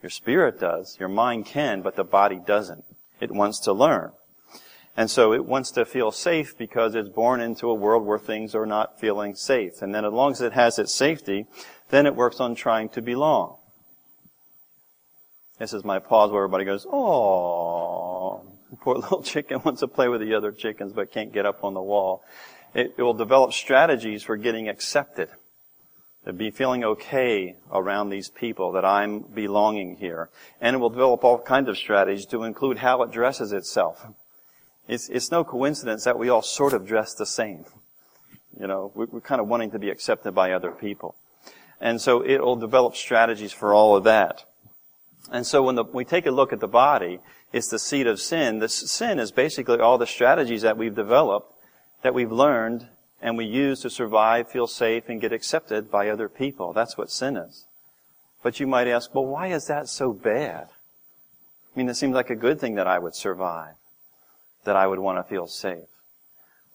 Your 0.05 0.11
spirit 0.11 0.61
does. 0.61 0.97
Your 1.01 1.09
mind 1.09 1.47
can, 1.47 1.83
but 1.83 1.97
the 1.97 2.05
body 2.05 2.41
doesn't. 2.47 2.85
It 3.21 3.33
wants 3.33 3.59
to 3.61 3.73
learn. 3.73 4.13
And 4.97 5.11
so 5.11 5.33
it 5.33 5.45
wants 5.45 5.71
to 5.73 5.85
feel 5.85 6.11
safe 6.11 6.57
because 6.59 6.95
it's 6.95 7.09
born 7.09 7.41
into 7.41 7.69
a 7.69 7.75
world 7.75 8.05
where 8.05 8.19
things 8.19 8.55
are 8.55 8.67
not 8.67 9.01
feeling 9.01 9.35
safe. 9.35 9.83
And 9.83 9.95
then 9.95 10.05
as 10.05 10.13
long 10.13 10.33
as 10.33 10.41
it 10.41 10.53
has 10.53 10.79
its 10.79 10.95
safety, 10.95 11.47
then 11.91 12.07
it 12.07 12.15
works 12.15 12.41
on 12.41 12.55
trying 12.55 12.89
to 12.91 13.03
belong. 13.03 13.57
This 15.59 15.73
is 15.73 15.85
my 15.85 15.99
pause 15.99 16.31
where 16.31 16.43
everybody 16.43 16.65
goes, 16.65 16.87
oh, 16.91 18.43
poor 18.81 18.95
little 18.99 19.23
chicken 19.23 19.61
wants 19.65 19.81
to 19.81 19.89
play 19.89 20.09
with 20.09 20.21
the 20.21 20.35
other 20.35 20.53
chickens 20.53 20.93
but 20.93 21.13
can't 21.13 21.33
get 21.33 21.47
up 21.47 21.65
on 21.65 21.75
the 21.75 21.83
wall. 21.83 22.25
It, 22.75 22.95
it 22.97 23.03
will 23.03 23.15
develop 23.15 23.53
strategies 23.53 24.23
for 24.23 24.37
getting 24.37 24.69
accepted. 24.69 25.29
To 26.27 26.35
be 26.35 26.51
feeling 26.51 26.85
okay 26.85 27.57
around 27.73 28.11
these 28.11 28.29
people, 28.29 28.73
that 28.73 28.85
I'm 28.85 29.21
belonging 29.21 29.97
here. 29.97 30.29
And 30.61 30.77
it 30.77 30.79
will 30.79 30.91
develop 30.91 31.25
all 31.25 31.39
kinds 31.39 31.71
of 31.71 31.79
strategies 31.79 32.27
to 32.27 32.45
include 32.45 32.79
how 32.79 33.03
it 33.03 33.11
dresses 33.11 33.53
itself. 33.53 34.07
It's, 34.91 35.09
it's 35.09 35.31
no 35.31 35.45
coincidence 35.45 36.03
that 36.03 36.19
we 36.19 36.31
all 36.31 36.43
sort 36.43 36.73
of 36.73 36.85
dress 36.85 37.15
the 37.15 37.25
same. 37.25 37.65
You 38.59 38.67
know, 38.67 38.91
we're 38.97 39.21
kind 39.21 39.41
of 39.41 39.47
wanting 39.47 39.71
to 39.71 39.79
be 39.79 39.89
accepted 39.89 40.35
by 40.35 40.51
other 40.51 40.73
people. 40.73 41.15
And 41.81 42.01
so 42.01 42.23
it 42.23 42.41
will 42.41 42.57
develop 42.57 42.97
strategies 42.97 43.53
for 43.53 43.73
all 43.73 43.95
of 43.95 44.03
that. 44.03 44.45
And 45.31 45.47
so 45.47 45.63
when 45.63 45.77
the, 45.77 45.85
we 45.85 46.05
take 46.05 46.27
a 46.27 46.33
look 46.33 46.53
at 46.53 46.59
the 46.59 46.67
body, 46.67 47.21
it's 47.53 47.69
the 47.69 47.79
seat 47.79 48.09
of 48.09 48.21
sin. 48.21 48.59
The 48.59 48.69
sin 48.69 49.21
is 49.21 49.31
basically 49.31 49.79
all 49.79 49.97
the 49.97 50.09
strategies 50.09 50.63
that 50.63 50.77
we've 50.77 50.95
developed, 50.95 51.53
that 52.03 52.13
we've 52.13 52.33
learned, 52.33 52.89
and 53.23 53.37
we 53.37 53.45
use 53.45 53.83
to 53.83 53.91
survive, 53.91 54.51
feel 54.51 54.67
safe, 54.67 55.09
and 55.09 55.21
get 55.21 55.33
accepted 55.33 55.89
by 55.89 56.09
other 56.09 56.29
people. 56.29 56.73
That's 56.73 56.99
what 56.99 57.13
sin 57.13 57.37
is. 57.37 57.65
But 58.43 58.59
you 58.59 58.67
might 58.67 58.89
ask, 58.89 59.15
well, 59.15 59.27
why 59.27 59.49
is 59.49 59.69
that 59.69 59.89
so 59.89 60.13
bad? 60.13 60.67
I 60.67 61.79
mean, 61.79 61.89
it 61.89 61.95
seems 61.95 62.15
like 62.15 62.31
a 62.31 62.35
good 62.35 62.59
thing 62.59 62.75
that 62.75 62.89
I 62.89 62.99
would 62.99 63.15
survive, 63.15 63.75
that 64.65 64.77
I 64.77 64.87
would 64.87 64.99
want 64.99 65.19
to 65.19 65.29
feel 65.29 65.47
safe. 65.47 65.85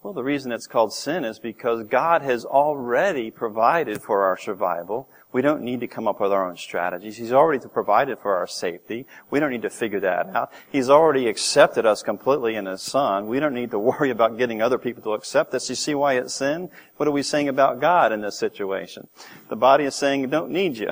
Well, 0.02 0.12
the 0.12 0.22
reason 0.22 0.52
it's 0.52 0.66
called 0.66 0.92
sin 0.92 1.24
is 1.24 1.38
because 1.38 1.82
God 1.84 2.22
has 2.22 2.44
already 2.44 3.30
provided 3.30 4.02
for 4.02 4.24
our 4.24 4.36
survival 4.36 5.08
we 5.36 5.42
don't 5.42 5.60
need 5.60 5.80
to 5.80 5.86
come 5.86 6.08
up 6.08 6.18
with 6.18 6.32
our 6.32 6.48
own 6.48 6.56
strategies. 6.56 7.18
He's 7.18 7.30
already 7.30 7.62
provided 7.68 8.20
for 8.20 8.36
our 8.36 8.46
safety. 8.46 9.04
We 9.28 9.38
don't 9.38 9.50
need 9.50 9.60
to 9.62 9.68
figure 9.68 10.00
that 10.00 10.34
out. 10.34 10.50
He's 10.72 10.88
already 10.88 11.28
accepted 11.28 11.84
us 11.84 12.02
completely 12.02 12.54
in 12.54 12.64
His 12.64 12.80
Son. 12.80 13.26
We 13.26 13.38
don't 13.38 13.52
need 13.52 13.70
to 13.72 13.78
worry 13.90 14.08
about 14.08 14.38
getting 14.38 14.62
other 14.62 14.78
people 14.78 15.02
to 15.02 15.12
accept 15.12 15.52
us. 15.52 15.68
You 15.68 15.74
see 15.74 15.94
why 15.94 16.14
it's 16.14 16.32
sin? 16.32 16.70
What 16.96 17.06
are 17.06 17.12
we 17.12 17.22
saying 17.22 17.50
about 17.50 17.82
God 17.82 18.12
in 18.12 18.22
this 18.22 18.38
situation? 18.38 19.08
The 19.50 19.56
body 19.56 19.84
is 19.84 19.94
saying, 19.94 20.26
don't 20.30 20.50
need 20.50 20.78
you. 20.78 20.88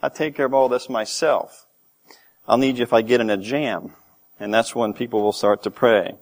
I 0.00 0.08
take 0.08 0.36
care 0.36 0.46
of 0.46 0.54
all 0.54 0.68
this 0.68 0.88
myself. 0.88 1.66
I'll 2.46 2.58
need 2.58 2.78
you 2.78 2.84
if 2.84 2.92
I 2.92 3.02
get 3.02 3.20
in 3.20 3.28
a 3.28 3.36
jam. 3.36 3.94
And 4.38 4.54
that's 4.54 4.72
when 4.72 4.92
people 4.92 5.20
will 5.20 5.32
start 5.32 5.64
to 5.64 5.70
pray. 5.72 6.14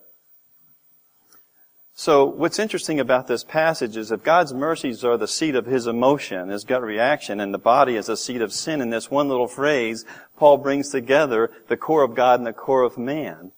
So 2.00 2.26
what's 2.26 2.61
interesting 2.61 3.00
about 3.00 3.26
this 3.26 3.43
passage 3.43 3.97
is 3.97 4.12
if 4.12 4.23
God's 4.23 4.55
mercies 4.55 5.02
are 5.02 5.17
the 5.17 5.26
seat 5.26 5.57
of 5.57 5.67
his 5.67 5.88
emotion, 5.88 6.49
his 6.49 6.62
gut 6.62 6.81
reaction, 6.81 7.40
and 7.40 7.52
the 7.52 7.59
body 7.59 7.97
is 7.97 8.07
the 8.07 8.17
seat 8.17 8.40
of 8.40 8.52
sin, 8.52 8.81
in 8.81 8.90
this 8.90 9.11
one 9.11 9.28
little 9.28 9.49
phrase, 9.49 10.05
Paul 10.37 10.59
brings 10.59 10.90
together 10.90 11.50
the 11.67 11.76
core 11.76 12.05
of 12.05 12.14
God 12.14 12.38
and 12.38 12.47
the 12.47 12.52
core 12.52 12.85
of 12.85 12.99
man 12.99 13.50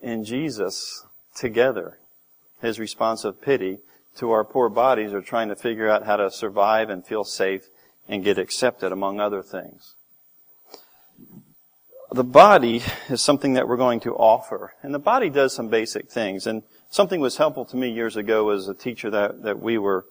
in 0.00 0.22
Jesus 0.22 1.04
together. 1.34 1.98
His 2.60 2.78
response 2.78 3.24
of 3.24 3.42
pity 3.42 3.80
to 4.18 4.30
our 4.30 4.44
poor 4.44 4.68
bodies 4.68 5.12
are 5.12 5.20
trying 5.20 5.48
to 5.48 5.56
figure 5.56 5.90
out 5.90 6.06
how 6.06 6.18
to 6.18 6.30
survive 6.30 6.88
and 6.88 7.04
feel 7.04 7.24
safe 7.24 7.66
and 8.08 8.22
get 8.22 8.38
accepted, 8.38 8.92
among 8.92 9.18
other 9.18 9.42
things. 9.42 9.96
The 12.12 12.22
body 12.22 12.82
is 13.08 13.22
something 13.22 13.54
that 13.54 13.66
we're 13.66 13.76
going 13.76 13.98
to 14.00 14.14
offer. 14.14 14.74
And 14.84 14.94
the 14.94 15.00
body 15.00 15.30
does 15.30 15.52
some 15.52 15.66
basic 15.66 16.12
things. 16.12 16.46
And 16.46 16.62
Something 16.92 17.20
was 17.20 17.38
helpful 17.38 17.64
to 17.64 17.76
me 17.78 17.88
years 17.88 18.16
ago 18.18 18.50
as 18.50 18.68
a 18.68 18.74
teacher 18.74 19.08
that, 19.08 19.44
that 19.44 19.60
we 19.60 19.78
were 19.78 20.04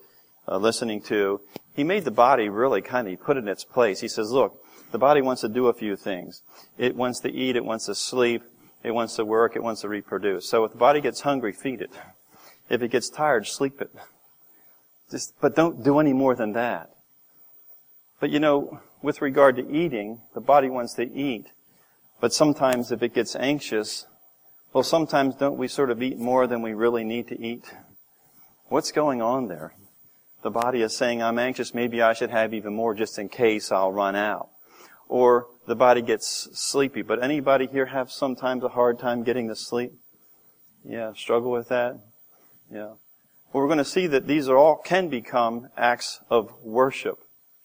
uh, 0.47 0.57
listening 0.57 0.99
to. 1.03 1.39
He 1.75 1.83
made 1.83 2.05
the 2.05 2.09
body 2.11 2.49
really 2.49 2.81
kind 2.81 3.07
of, 3.07 3.21
put 3.21 3.37
it 3.37 3.41
in 3.41 3.47
its 3.47 3.63
place. 3.63 3.99
He 3.99 4.07
says, 4.07 4.31
look, 4.31 4.59
the 4.91 4.97
body 4.97 5.21
wants 5.21 5.41
to 5.41 5.47
do 5.47 5.67
a 5.67 5.75
few 5.75 5.95
things. 5.95 6.41
It 6.79 6.95
wants 6.95 7.19
to 7.19 7.31
eat, 7.31 7.55
it 7.55 7.63
wants 7.63 7.85
to 7.85 7.93
sleep, 7.93 8.41
it 8.83 8.95
wants 8.95 9.15
to 9.17 9.25
work, 9.25 9.55
it 9.55 9.61
wants 9.61 9.81
to 9.81 9.89
reproduce. 9.89 10.49
So 10.49 10.63
if 10.65 10.71
the 10.71 10.79
body 10.79 11.01
gets 11.01 11.21
hungry, 11.21 11.53
feed 11.53 11.81
it. 11.81 11.91
If 12.67 12.81
it 12.81 12.87
gets 12.87 13.11
tired, 13.11 13.45
sleep 13.45 13.79
it. 13.79 13.91
Just, 15.11 15.39
but 15.39 15.55
don't 15.55 15.83
do 15.83 15.99
any 15.99 16.13
more 16.13 16.33
than 16.33 16.53
that. 16.53 16.89
But 18.19 18.31
you 18.31 18.39
know, 18.39 18.79
with 19.03 19.21
regard 19.21 19.55
to 19.57 19.71
eating, 19.71 20.21
the 20.33 20.41
body 20.41 20.67
wants 20.67 20.95
to 20.95 21.03
eat. 21.03 21.45
But 22.19 22.33
sometimes 22.33 22.91
if 22.91 23.03
it 23.03 23.13
gets 23.13 23.35
anxious, 23.35 24.07
well, 24.73 24.83
sometimes 24.83 25.35
don't 25.35 25.57
we 25.57 25.67
sort 25.67 25.91
of 25.91 26.01
eat 26.01 26.17
more 26.17 26.47
than 26.47 26.61
we 26.61 26.73
really 26.73 27.03
need 27.03 27.27
to 27.27 27.39
eat? 27.39 27.73
What's 28.67 28.91
going 28.91 29.21
on 29.21 29.47
there? 29.47 29.73
The 30.43 30.51
body 30.51 30.81
is 30.81 30.95
saying, 30.95 31.21
I'm 31.21 31.37
anxious, 31.37 31.73
maybe 31.73 32.01
I 32.01 32.13
should 32.13 32.31
have 32.31 32.53
even 32.53 32.73
more 32.73 32.95
just 32.95 33.19
in 33.19 33.29
case 33.29 33.71
I'll 33.71 33.91
run 33.91 34.15
out. 34.15 34.49
Or 35.07 35.47
the 35.67 35.75
body 35.75 36.01
gets 36.01 36.47
sleepy. 36.53 37.01
But 37.01 37.21
anybody 37.21 37.67
here 37.67 37.87
have 37.87 38.11
sometimes 38.11 38.63
a 38.63 38.69
hard 38.69 38.97
time 38.97 39.23
getting 39.23 39.49
to 39.49 39.55
sleep? 39.55 39.91
Yeah, 40.83 41.13
struggle 41.13 41.51
with 41.51 41.67
that? 41.67 41.99
Yeah. 42.71 42.93
Well, 43.51 43.61
we're 43.63 43.67
going 43.67 43.77
to 43.77 43.85
see 43.85 44.07
that 44.07 44.25
these 44.25 44.47
are 44.47 44.57
all 44.57 44.77
can 44.77 45.09
become 45.09 45.67
acts 45.77 46.21
of 46.29 46.53
worship, 46.63 47.19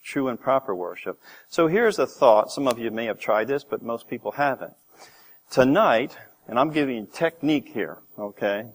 true 0.05 0.27
and 0.27 0.41
proper 0.41 0.75
worship. 0.75 1.19
So 1.49 1.69
here's 1.69 2.01
a 2.01 2.07
thought. 2.07 2.51
Some 2.51 2.67
of 2.67 2.81
you 2.81 2.91
may 2.91 3.07
have 3.07 3.21
tried 3.21 3.47
this, 3.47 3.63
but 3.63 3.83
most 3.83 4.09
people 4.09 4.33
haven't. 4.33 4.75
Tonight, 5.49 6.17
and 6.49 6.59
I'm 6.59 6.71
giving 6.71 6.97
you 6.97 7.09
technique 7.13 7.71
here, 7.73 7.99
okay? 8.19 8.71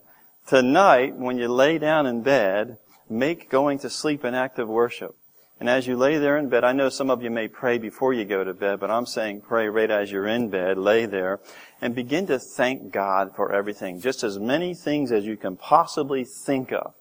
Tonight, 0.47 1.15
when 1.15 1.37
you 1.37 1.47
lay 1.47 1.77
down 1.77 2.05
in 2.05 2.21
bed, 2.23 2.77
make 3.09 3.49
going 3.49 3.79
to 3.79 3.89
sleep 3.89 4.23
an 4.23 4.33
act 4.33 4.59
of 4.59 4.67
worship. 4.67 5.15
And 5.59 5.69
as 5.69 5.85
you 5.85 5.95
lay 5.95 6.17
there 6.17 6.37
in 6.37 6.49
bed, 6.49 6.63
I 6.63 6.71
know 6.73 6.89
some 6.89 7.11
of 7.11 7.21
you 7.21 7.29
may 7.29 7.47
pray 7.47 7.77
before 7.77 8.13
you 8.13 8.25
go 8.25 8.43
to 8.43 8.53
bed, 8.53 8.79
but 8.79 8.89
I'm 8.89 9.05
saying 9.05 9.41
pray 9.41 9.69
right 9.69 9.91
as 9.91 10.11
you're 10.11 10.27
in 10.27 10.49
bed, 10.49 10.77
lay 10.77 11.05
there, 11.05 11.39
and 11.79 11.93
begin 11.93 12.25
to 12.27 12.39
thank 12.39 12.91
God 12.91 13.35
for 13.35 13.53
everything. 13.53 14.01
Just 14.01 14.23
as 14.23 14.39
many 14.39 14.73
things 14.73 15.11
as 15.11 15.23
you 15.23 15.37
can 15.37 15.55
possibly 15.55 16.25
think 16.25 16.71
of. 16.73 16.95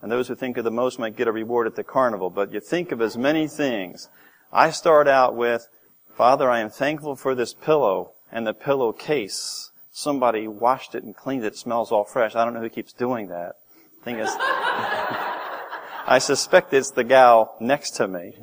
And 0.00 0.10
those 0.10 0.28
who 0.28 0.34
think 0.34 0.56
of 0.56 0.64
the 0.64 0.70
most 0.70 0.98
might 0.98 1.14
get 1.14 1.28
a 1.28 1.32
reward 1.32 1.66
at 1.66 1.76
the 1.76 1.84
carnival, 1.84 2.30
but 2.30 2.52
you 2.52 2.60
think 2.60 2.90
of 2.90 3.02
as 3.02 3.18
many 3.18 3.46
things. 3.46 4.08
I 4.50 4.70
start 4.70 5.06
out 5.06 5.36
with, 5.36 5.68
Father, 6.16 6.50
I 6.50 6.60
am 6.60 6.70
thankful 6.70 7.16
for 7.16 7.34
this 7.34 7.52
pillow 7.52 8.12
and 8.32 8.46
the 8.46 8.54
pillowcase. 8.54 9.70
Somebody 9.92 10.48
washed 10.48 10.94
it 10.94 11.04
and 11.04 11.14
cleaned 11.14 11.44
it. 11.44 11.48
it 11.48 11.56
smells 11.56 11.92
all 11.92 12.04
fresh. 12.04 12.34
I 12.34 12.44
don't 12.44 12.54
know 12.54 12.60
who 12.60 12.70
keeps 12.70 12.92
doing 12.92 13.28
that. 13.28 13.56
Thing 14.02 14.18
is, 14.18 14.30
I 16.04 16.18
suspect 16.18 16.72
it's 16.72 16.90
the 16.90 17.04
gal 17.04 17.54
next 17.60 17.90
to 17.96 18.08
me. 18.08 18.34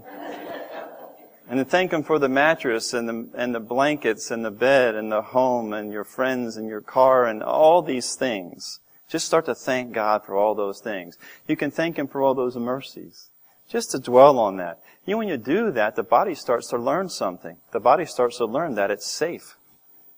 And 1.50 1.68
thank 1.68 1.92
Him 1.92 2.04
for 2.04 2.20
the 2.20 2.30
mattress 2.30 2.94
and 2.94 3.10
the, 3.10 3.30
and 3.34 3.56
the 3.56 3.60
blankets 3.60 4.30
and 4.30 4.46
the 4.46 4.52
bed 4.52 4.94
and 4.94 5.12
the 5.12 5.24
home 5.24 5.74
and 5.74 5.92
your 5.92 6.04
friends 6.04 6.56
and 6.58 6.70
your 6.70 6.82
car 6.82 7.26
and 7.26 7.42
all 7.42 7.82
these 7.82 8.14
things. 8.14 8.80
Just 9.10 9.26
start 9.26 9.46
to 9.46 9.56
thank 9.56 9.92
God 9.92 10.24
for 10.24 10.36
all 10.36 10.54
those 10.54 10.80
things. 10.80 11.18
You 11.48 11.56
can 11.56 11.72
thank 11.72 11.98
Him 11.98 12.08
for 12.08 12.22
all 12.22 12.36
those 12.36 12.56
mercies. 12.56 13.30
Just 13.68 13.90
to 13.92 14.00
dwell 14.00 14.38
on 14.38 14.58
that. 14.58 14.80
You 15.06 15.14
know, 15.14 15.18
when 15.18 15.28
you 15.28 15.38
do 15.38 15.72
that, 15.72 15.96
the 15.96 16.04
body 16.04 16.36
starts 16.36 16.68
to 16.68 16.78
learn 16.78 17.10
something. 17.10 17.58
The 17.72 17.80
body 17.80 18.06
starts 18.06 18.38
to 18.38 18.46
learn 18.46 18.76
that 18.76 18.92
it's 18.92 19.10
safe. 19.10 19.58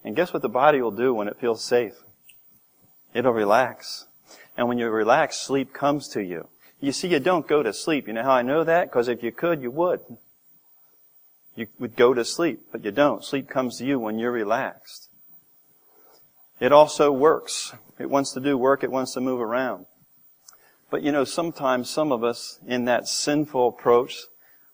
And 0.03 0.15
guess 0.15 0.33
what 0.33 0.41
the 0.41 0.49
body 0.49 0.81
will 0.81 0.91
do 0.91 1.13
when 1.13 1.27
it 1.27 1.39
feels 1.39 1.63
safe? 1.63 1.93
It'll 3.13 3.33
relax. 3.33 4.07
And 4.57 4.67
when 4.67 4.77
you 4.77 4.89
relax, 4.89 5.37
sleep 5.37 5.73
comes 5.73 6.07
to 6.09 6.23
you. 6.23 6.47
You 6.79 6.91
see, 6.91 7.09
you 7.09 7.19
don't 7.19 7.47
go 7.47 7.61
to 7.61 7.73
sleep. 7.73 8.07
You 8.07 8.13
know 8.13 8.23
how 8.23 8.31
I 8.31 8.41
know 8.41 8.63
that? 8.63 8.89
Because 8.89 9.07
if 9.07 9.21
you 9.21 9.31
could, 9.31 9.61
you 9.61 9.69
would. 9.71 9.99
You 11.55 11.67
would 11.79 11.95
go 11.95 12.13
to 12.13 12.25
sleep, 12.25 12.61
but 12.71 12.83
you 12.83 12.91
don't. 12.91 13.23
Sleep 13.23 13.47
comes 13.47 13.77
to 13.77 13.85
you 13.85 13.99
when 13.99 14.17
you're 14.17 14.31
relaxed. 14.31 15.09
It 16.59 16.71
also 16.71 17.11
works. 17.11 17.73
It 17.99 18.09
wants 18.09 18.31
to 18.33 18.39
do 18.39 18.57
work. 18.57 18.83
It 18.83 18.91
wants 18.91 19.13
to 19.13 19.21
move 19.21 19.41
around. 19.41 19.85
But 20.89 21.03
you 21.03 21.11
know, 21.11 21.23
sometimes 21.23 21.89
some 21.89 22.11
of 22.11 22.23
us 22.23 22.59
in 22.67 22.85
that 22.85 23.07
sinful 23.07 23.69
approach, 23.69 24.17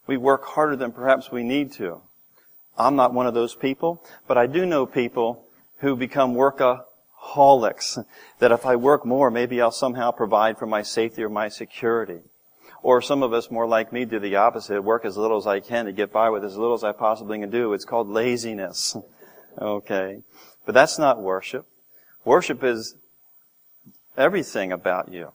we 0.05 0.17
work 0.17 0.46
harder 0.46 0.75
than 0.75 0.91
perhaps 0.91 1.31
we 1.31 1.43
need 1.43 1.72
to. 1.74 2.01
I'm 2.77 2.96
not 2.96 3.13
one 3.13 3.27
of 3.27 3.34
those 3.34 3.55
people, 3.55 4.03
but 4.27 4.38
I 4.38 4.48
do 4.48 4.65
know 4.65 4.86
people 4.86 5.46
who 5.79 5.96
become 5.96 6.36
workaholics. 6.36 8.03
That 8.39 8.51
if 8.51 8.65
I 8.65 8.75
work 8.75 9.05
more, 9.05 9.31
maybe 9.31 9.62
I'll 9.62 9.72
somehow 9.72 10.12
provide 10.12 10.57
for 10.57 10.65
my 10.65 10.81
safety 10.81 11.24
or 11.24 11.29
my 11.29 11.50
security. 11.50 12.22
Or 12.84 13.01
some 13.01 13.24
of 13.24 13.34
us 13.34 13.50
more 13.50 13.67
like 13.67 13.91
me 13.91 14.05
do 14.05 14.19
the 14.19 14.36
opposite, 14.36 14.81
work 14.84 15.03
as 15.05 15.17
little 15.17 15.38
as 15.38 15.48
I 15.48 15.60
can 15.60 15.86
to 15.86 15.91
get 15.91 16.13
by 16.13 16.29
with 16.29 16.43
as 16.43 16.55
little 16.55 16.75
as 16.75 16.84
I 16.84 16.91
possibly 16.91 17.39
can 17.39 17.50
do. 17.50 17.74
It's 17.74 17.86
called 17.86 18.07
laziness. 18.07 18.96
okay. 19.60 20.22
But 20.65 20.74
that's 20.74 21.00
not 21.00 21.22
worship. 21.22 21.65
Worship 22.24 22.63
is 22.63 22.96
everything 24.15 24.72
about 24.72 25.12
you. 25.12 25.31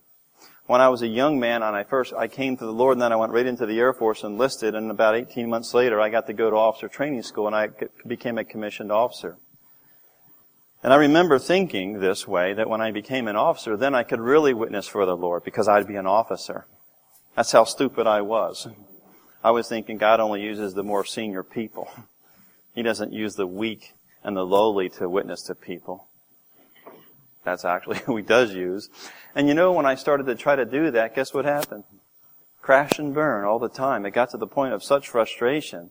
When 0.73 0.81
I 0.81 0.89
was 0.89 1.03
a 1.03 1.07
young 1.07 1.39
man 1.39 1.63
and 1.63 1.77
I 1.77 1.85
first, 1.85 2.15
I 2.15 2.29
came 2.29 2.57
to 2.57 2.65
the 2.65 2.73
Lord 2.73 2.95
and 2.95 3.03
then 3.03 3.13
I 3.13 3.17
went 3.17 3.35
right 3.35 3.45
into 3.45 3.67
the 3.67 3.79
Air 3.79 3.93
Force 3.93 4.25
and 4.25 4.33
enlisted 4.33 4.75
and 4.75 4.91
about 4.91 5.15
18 5.15 5.47
months 5.51 5.75
later 5.75 6.01
I 6.01 6.09
got 6.09 6.27
to 6.29 6.33
go 6.33 6.49
to 6.49 6.57
officer 6.57 6.89
training 6.89 7.25
school 7.25 7.47
and 7.47 7.55
I 7.55 7.69
became 8.07 8.39
a 8.39 8.45
commissioned 8.45 8.91
officer. 8.91 9.37
And 10.83 10.91
I 10.91 10.97
remember 10.97 11.39
thinking 11.39 12.01
this 12.01 12.27
way, 12.27 12.55
that 12.55 12.71
when 12.71 12.81
I 12.81 12.91
became 12.91 13.29
an 13.29 13.37
officer, 13.37 13.77
then 13.77 13.95
I 13.95 14.03
could 14.03 14.19
really 14.19 14.55
witness 14.55 14.89
for 14.89 15.05
the 15.05 15.15
Lord 15.15 15.45
because 15.45 15.69
I'd 15.69 15.87
be 15.87 15.97
an 15.97 16.07
officer. 16.07 16.67
That's 17.37 17.53
how 17.53 17.65
stupid 17.65 18.07
I 18.07 18.23
was. 18.23 18.67
I 19.45 19.51
was 19.51 19.69
thinking 19.69 19.99
God 19.99 20.21
only 20.21 20.41
uses 20.41 20.73
the 20.73 20.83
more 20.83 21.05
senior 21.05 21.43
people. 21.43 21.91
He 22.75 22.83
doesn't 22.83 23.13
use 23.13 23.35
the 23.35 23.47
weak 23.47 23.93
and 24.25 24.35
the 24.35 24.47
lowly 24.47 24.89
to 24.89 25.07
witness 25.07 25.43
to 25.43 25.55
people. 25.55 26.09
That's 27.45 27.65
actually 27.65 27.99
who 28.07 28.17
he 28.17 28.23
does 28.23 28.53
use. 28.55 28.89
And 29.35 29.49
you 29.49 29.55
know, 29.55 29.73
when 29.73 29.87
I 29.87 29.95
started 29.95 30.27
to 30.27 30.35
try 30.35 30.57
to 30.57 30.65
do 30.65 30.91
that, 30.91 31.15
guess 31.15 31.35
what 31.35 31.45
happened? 31.45 31.85
Crash 32.61 32.99
and 32.99 33.13
burn 33.13 33.45
all 33.45 33.59
the 33.59 33.69
time. 33.69 34.07
It 34.07 34.13
got 34.13 34.31
to 34.31 34.37
the 34.37 34.47
point 34.47 34.73
of 34.73 34.85
such 34.85 35.09
frustration 35.09 35.91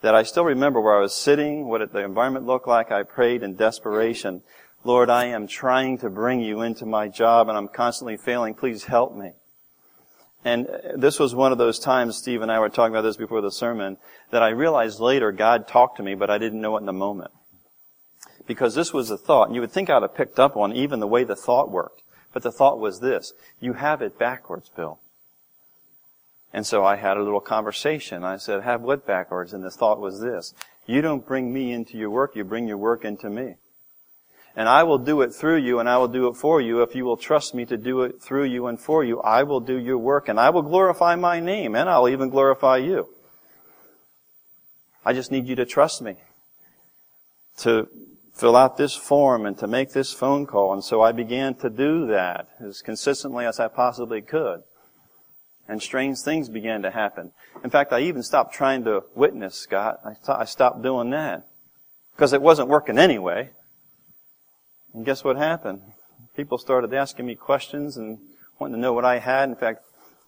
that 0.00 0.14
I 0.14 0.22
still 0.22 0.44
remember 0.44 0.80
where 0.80 0.96
I 0.96 1.00
was 1.00 1.14
sitting, 1.14 1.68
what 1.68 1.92
the 1.92 2.04
environment 2.04 2.46
looked 2.46 2.68
like. 2.68 2.90
I 2.90 3.02
prayed 3.02 3.42
in 3.42 3.56
desperation, 3.56 4.42
Lord, 4.84 5.10
I 5.10 5.26
am 5.26 5.48
trying 5.48 5.98
to 5.98 6.10
bring 6.10 6.40
you 6.40 6.62
into 6.62 6.86
my 6.86 7.08
job 7.08 7.48
and 7.48 7.58
I'm 7.58 7.68
constantly 7.68 8.16
failing. 8.16 8.54
Please 8.54 8.84
help 8.84 9.14
me. 9.16 9.32
And 10.44 10.68
uh, 10.68 10.78
this 10.96 11.18
was 11.18 11.34
one 11.34 11.50
of 11.50 11.58
those 11.58 11.80
times, 11.80 12.16
Steve 12.16 12.42
and 12.42 12.52
I 12.52 12.60
were 12.60 12.68
talking 12.68 12.94
about 12.94 13.02
this 13.02 13.16
before 13.16 13.40
the 13.40 13.50
sermon, 13.50 13.96
that 14.30 14.42
I 14.42 14.50
realized 14.50 15.00
later 15.00 15.32
God 15.32 15.66
talked 15.66 15.96
to 15.96 16.02
me, 16.02 16.14
but 16.14 16.30
I 16.30 16.38
didn't 16.38 16.60
know 16.60 16.76
it 16.76 16.80
in 16.80 16.86
the 16.86 16.92
moment. 16.92 17.32
Because 18.48 18.74
this 18.74 18.92
was 18.92 19.10
a 19.10 19.18
thought, 19.18 19.46
and 19.48 19.54
you 19.54 19.60
would 19.60 19.70
think 19.70 19.90
I'd 19.90 20.02
have 20.02 20.16
picked 20.16 20.40
up 20.40 20.56
on 20.56 20.72
even 20.72 20.98
the 20.98 21.06
way 21.06 21.22
the 21.22 21.36
thought 21.36 21.70
worked. 21.70 22.02
But 22.32 22.42
the 22.42 22.50
thought 22.50 22.80
was 22.80 23.00
this, 23.00 23.34
you 23.60 23.74
have 23.74 24.02
it 24.02 24.18
backwards, 24.18 24.70
Bill. 24.74 24.98
And 26.52 26.66
so 26.66 26.82
I 26.82 26.96
had 26.96 27.18
a 27.18 27.22
little 27.22 27.40
conversation. 27.40 28.24
I 28.24 28.38
said, 28.38 28.62
have 28.62 28.80
what 28.80 29.06
backwards? 29.06 29.52
And 29.52 29.62
the 29.62 29.70
thought 29.70 30.00
was 30.00 30.20
this, 30.20 30.54
you 30.86 31.02
don't 31.02 31.26
bring 31.26 31.52
me 31.52 31.72
into 31.72 31.98
your 31.98 32.08
work, 32.08 32.34
you 32.34 32.42
bring 32.42 32.66
your 32.66 32.78
work 32.78 33.04
into 33.04 33.28
me. 33.28 33.56
And 34.56 34.66
I 34.66 34.82
will 34.82 34.98
do 34.98 35.20
it 35.20 35.32
through 35.34 35.58
you 35.58 35.78
and 35.78 35.88
I 35.88 35.98
will 35.98 36.08
do 36.08 36.26
it 36.28 36.34
for 36.34 36.60
you 36.60 36.82
if 36.82 36.94
you 36.94 37.04
will 37.04 37.18
trust 37.18 37.54
me 37.54 37.66
to 37.66 37.76
do 37.76 38.02
it 38.02 38.20
through 38.20 38.44
you 38.44 38.66
and 38.66 38.80
for 38.80 39.04
you. 39.04 39.20
I 39.20 39.42
will 39.42 39.60
do 39.60 39.78
your 39.78 39.98
work 39.98 40.28
and 40.28 40.40
I 40.40 40.50
will 40.50 40.62
glorify 40.62 41.14
my 41.16 41.38
name 41.38 41.76
and 41.76 41.88
I'll 41.88 42.08
even 42.08 42.30
glorify 42.30 42.78
you. 42.78 43.08
I 45.04 45.12
just 45.12 45.30
need 45.30 45.46
you 45.46 45.54
to 45.56 45.66
trust 45.66 46.00
me 46.00 46.16
to 47.58 47.88
fill 48.38 48.54
out 48.54 48.76
this 48.76 48.94
form 48.94 49.44
and 49.46 49.58
to 49.58 49.66
make 49.66 49.92
this 49.92 50.12
phone 50.12 50.46
call. 50.46 50.72
And 50.72 50.84
so 50.84 51.02
I 51.02 51.10
began 51.10 51.54
to 51.56 51.68
do 51.68 52.06
that 52.06 52.48
as 52.64 52.80
consistently 52.82 53.44
as 53.44 53.58
I 53.58 53.66
possibly 53.66 54.22
could. 54.22 54.62
And 55.66 55.82
strange 55.82 56.20
things 56.20 56.48
began 56.48 56.82
to 56.82 56.90
happen. 56.90 57.32
In 57.62 57.68
fact, 57.68 57.92
I 57.92 58.00
even 58.00 58.22
stopped 58.22 58.54
trying 58.54 58.84
to 58.84 59.02
witness, 59.14 59.56
Scott. 59.56 60.00
I, 60.26 60.44
stopped 60.44 60.82
doing 60.82 61.10
that. 61.10 61.46
Because 62.14 62.32
it 62.32 62.40
wasn't 62.40 62.68
working 62.68 62.96
anyway. 62.96 63.50
And 64.94 65.04
guess 65.04 65.24
what 65.24 65.36
happened? 65.36 65.82
People 66.36 66.58
started 66.58 66.94
asking 66.94 67.26
me 67.26 67.34
questions 67.34 67.96
and 67.96 68.18
wanting 68.58 68.76
to 68.76 68.80
know 68.80 68.92
what 68.92 69.04
I 69.04 69.18
had. 69.18 69.48
In 69.48 69.56
fact, 69.56 69.80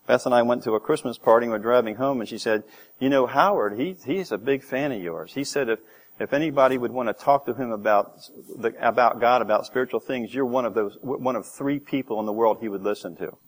Beth 0.06 0.26
and 0.26 0.34
I 0.34 0.42
went 0.42 0.64
to 0.64 0.74
a 0.74 0.80
Christmas 0.80 1.16
party 1.16 1.44
and 1.44 1.52
we're 1.52 1.58
driving 1.58 1.94
home 1.94 2.20
and 2.20 2.28
she 2.28 2.38
said, 2.38 2.64
you 2.98 3.08
know, 3.08 3.26
Howard, 3.26 3.78
he, 3.78 3.96
he's 4.04 4.32
a 4.32 4.38
big 4.38 4.64
fan 4.64 4.92
of 4.92 5.00
yours. 5.00 5.34
He 5.34 5.44
said 5.44 5.68
if, 5.68 5.78
if 6.20 6.34
anybody 6.34 6.76
would 6.76 6.92
want 6.92 7.08
to 7.08 7.14
talk 7.14 7.46
to 7.46 7.54
him 7.54 7.72
about, 7.72 8.20
the, 8.56 8.74
about 8.86 9.20
God, 9.20 9.40
about 9.40 9.64
spiritual 9.64 10.00
things, 10.00 10.34
you're 10.34 10.44
one 10.44 10.66
of 10.66 10.74
those, 10.74 10.98
one 11.00 11.34
of 11.34 11.46
three 11.46 11.78
people 11.78 12.20
in 12.20 12.26
the 12.26 12.32
world 12.32 12.58
he 12.60 12.68
would 12.68 12.82
listen 12.82 13.16
to. 13.16 13.38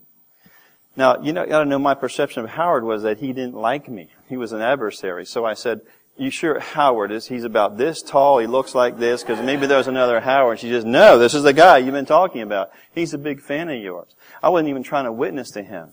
Now, 0.95 1.21
you 1.21 1.33
know, 1.33 1.45
gotta 1.45 1.65
know 1.65 1.77
my 1.77 1.93
perception 1.93 2.43
of 2.43 2.49
Howard 2.49 2.83
was 2.83 3.03
that 3.03 3.19
he 3.19 3.27
didn't 3.27 3.53
like 3.53 3.87
me. 3.87 4.09
He 4.27 4.37
was 4.37 4.51
an 4.53 4.61
adversary. 4.61 5.25
So 5.25 5.45
I 5.45 5.53
said, 5.53 5.81
you 6.17 6.31
sure 6.31 6.59
Howard 6.59 7.11
is, 7.11 7.27
he's 7.27 7.43
about 7.43 7.77
this 7.77 8.01
tall, 8.01 8.39
he 8.39 8.47
looks 8.47 8.73
like 8.73 8.97
this, 8.97 9.23
because 9.23 9.43
maybe 9.43 9.67
there's 9.67 9.87
another 9.87 10.19
Howard. 10.19 10.59
She 10.59 10.69
says, 10.69 10.83
no, 10.83 11.19
this 11.19 11.35
is 11.35 11.43
the 11.43 11.53
guy 11.53 11.77
you've 11.77 11.93
been 11.93 12.05
talking 12.05 12.41
about. 12.41 12.71
He's 12.93 13.13
a 13.13 13.19
big 13.19 13.39
fan 13.39 13.69
of 13.69 13.79
yours. 13.81 14.15
I 14.41 14.49
wasn't 14.49 14.69
even 14.69 14.83
trying 14.83 15.05
to 15.05 15.11
witness 15.11 15.51
to 15.51 15.61
him. 15.61 15.91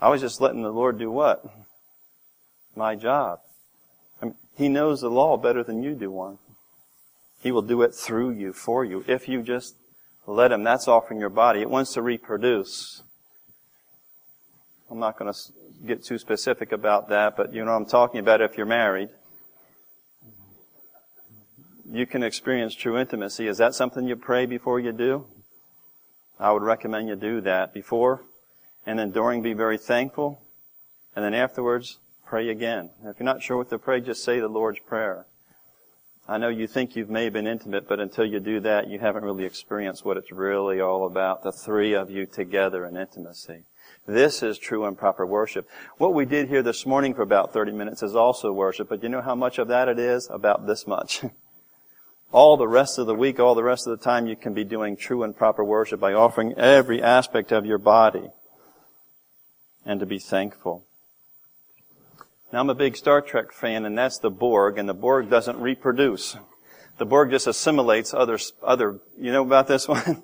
I 0.00 0.08
was 0.08 0.22
just 0.22 0.40
letting 0.40 0.62
the 0.62 0.72
Lord 0.72 0.98
do 0.98 1.10
what? 1.10 1.44
My 2.74 2.96
job. 2.96 3.40
He 4.56 4.68
knows 4.68 5.00
the 5.00 5.10
law 5.10 5.36
better 5.36 5.62
than 5.62 5.82
you 5.82 5.94
do 5.94 6.10
one. 6.10 6.38
He 7.42 7.52
will 7.52 7.62
do 7.62 7.82
it 7.82 7.94
through 7.94 8.30
you, 8.30 8.52
for 8.52 8.84
you, 8.84 9.04
if 9.06 9.28
you 9.28 9.42
just 9.42 9.76
let 10.26 10.52
him. 10.52 10.62
That's 10.62 10.88
offering 10.88 11.20
your 11.20 11.28
body. 11.28 11.60
It 11.60 11.68
wants 11.68 11.92
to 11.94 12.02
reproduce. 12.02 13.02
I'm 14.90 14.98
not 14.98 15.18
going 15.18 15.32
to 15.32 15.38
get 15.86 16.04
too 16.04 16.18
specific 16.18 16.72
about 16.72 17.08
that, 17.08 17.36
but 17.36 17.52
you 17.52 17.64
know 17.64 17.72
I'm 17.72 17.86
talking 17.86 18.20
about 18.20 18.40
if 18.40 18.56
you're 18.56 18.66
married. 18.66 19.08
You 21.90 22.06
can 22.06 22.22
experience 22.22 22.74
true 22.74 22.98
intimacy. 22.98 23.46
Is 23.46 23.58
that 23.58 23.74
something 23.74 24.06
you 24.06 24.16
pray 24.16 24.46
before 24.46 24.80
you 24.80 24.92
do? 24.92 25.26
I 26.38 26.52
would 26.52 26.62
recommend 26.62 27.08
you 27.08 27.16
do 27.16 27.40
that 27.42 27.74
before 27.74 28.22
and 28.86 28.98
then 28.98 29.10
during 29.10 29.42
be 29.42 29.52
very 29.52 29.78
thankful 29.78 30.42
and 31.14 31.24
then 31.24 31.34
afterwards 31.34 31.98
pray 32.26 32.48
again. 32.48 32.90
If 33.04 33.18
you're 33.18 33.24
not 33.24 33.42
sure 33.42 33.56
what 33.56 33.70
to 33.70 33.78
pray, 33.78 34.00
just 34.00 34.24
say 34.24 34.40
the 34.40 34.48
Lord's 34.48 34.80
Prayer. 34.80 35.26
I 36.26 36.38
know 36.38 36.48
you 36.48 36.66
think 36.66 36.96
you've 36.96 37.10
maybe 37.10 37.34
been 37.34 37.46
intimate, 37.46 37.86
but 37.86 38.00
until 38.00 38.24
you 38.24 38.40
do 38.40 38.60
that, 38.60 38.88
you 38.88 38.98
haven't 38.98 39.24
really 39.24 39.44
experienced 39.44 40.04
what 40.04 40.16
it's 40.16 40.32
really 40.32 40.80
all 40.80 41.06
about. 41.06 41.42
The 41.42 41.52
three 41.52 41.92
of 41.92 42.10
you 42.10 42.24
together 42.24 42.86
in 42.86 42.96
intimacy. 42.96 43.64
This 44.06 44.42
is 44.42 44.58
true 44.58 44.86
and 44.86 44.96
proper 44.96 45.26
worship. 45.26 45.68
What 45.98 46.14
we 46.14 46.24
did 46.24 46.48
here 46.48 46.62
this 46.62 46.86
morning 46.86 47.14
for 47.14 47.22
about 47.22 47.52
30 47.52 47.72
minutes 47.72 48.02
is 48.02 48.16
also 48.16 48.52
worship, 48.52 48.88
but 48.88 49.02
you 49.02 49.08
know 49.10 49.22
how 49.22 49.34
much 49.34 49.58
of 49.58 49.68
that 49.68 49.88
it 49.88 49.98
is? 49.98 50.28
About 50.30 50.66
this 50.66 50.86
much. 50.86 51.24
all 52.32 52.56
the 52.56 52.68
rest 52.68 52.98
of 52.98 53.06
the 53.06 53.14
week, 53.14 53.38
all 53.38 53.54
the 53.54 53.62
rest 53.62 53.86
of 53.86 53.98
the 53.98 54.04
time, 54.04 54.26
you 54.26 54.36
can 54.36 54.54
be 54.54 54.64
doing 54.64 54.96
true 54.96 55.22
and 55.22 55.36
proper 55.36 55.62
worship 55.62 56.00
by 56.00 56.14
offering 56.14 56.54
every 56.54 57.02
aspect 57.02 57.52
of 57.52 57.66
your 57.66 57.78
body 57.78 58.30
and 59.84 60.00
to 60.00 60.06
be 60.06 60.18
thankful. 60.18 60.86
Now 62.54 62.60
I'm 62.60 62.70
a 62.70 62.74
big 62.76 62.96
Star 62.96 63.20
Trek 63.20 63.50
fan 63.50 63.84
and 63.84 63.98
that's 63.98 64.18
the 64.18 64.30
Borg 64.30 64.78
and 64.78 64.88
the 64.88 64.94
Borg 64.94 65.28
doesn't 65.28 65.58
reproduce. 65.58 66.36
The 66.98 67.04
Borg 67.04 67.32
just 67.32 67.48
assimilates 67.48 68.14
other, 68.14 68.38
other, 68.62 69.00
you 69.18 69.32
know 69.32 69.42
about 69.42 69.66
this 69.66 69.88
one? 69.88 70.22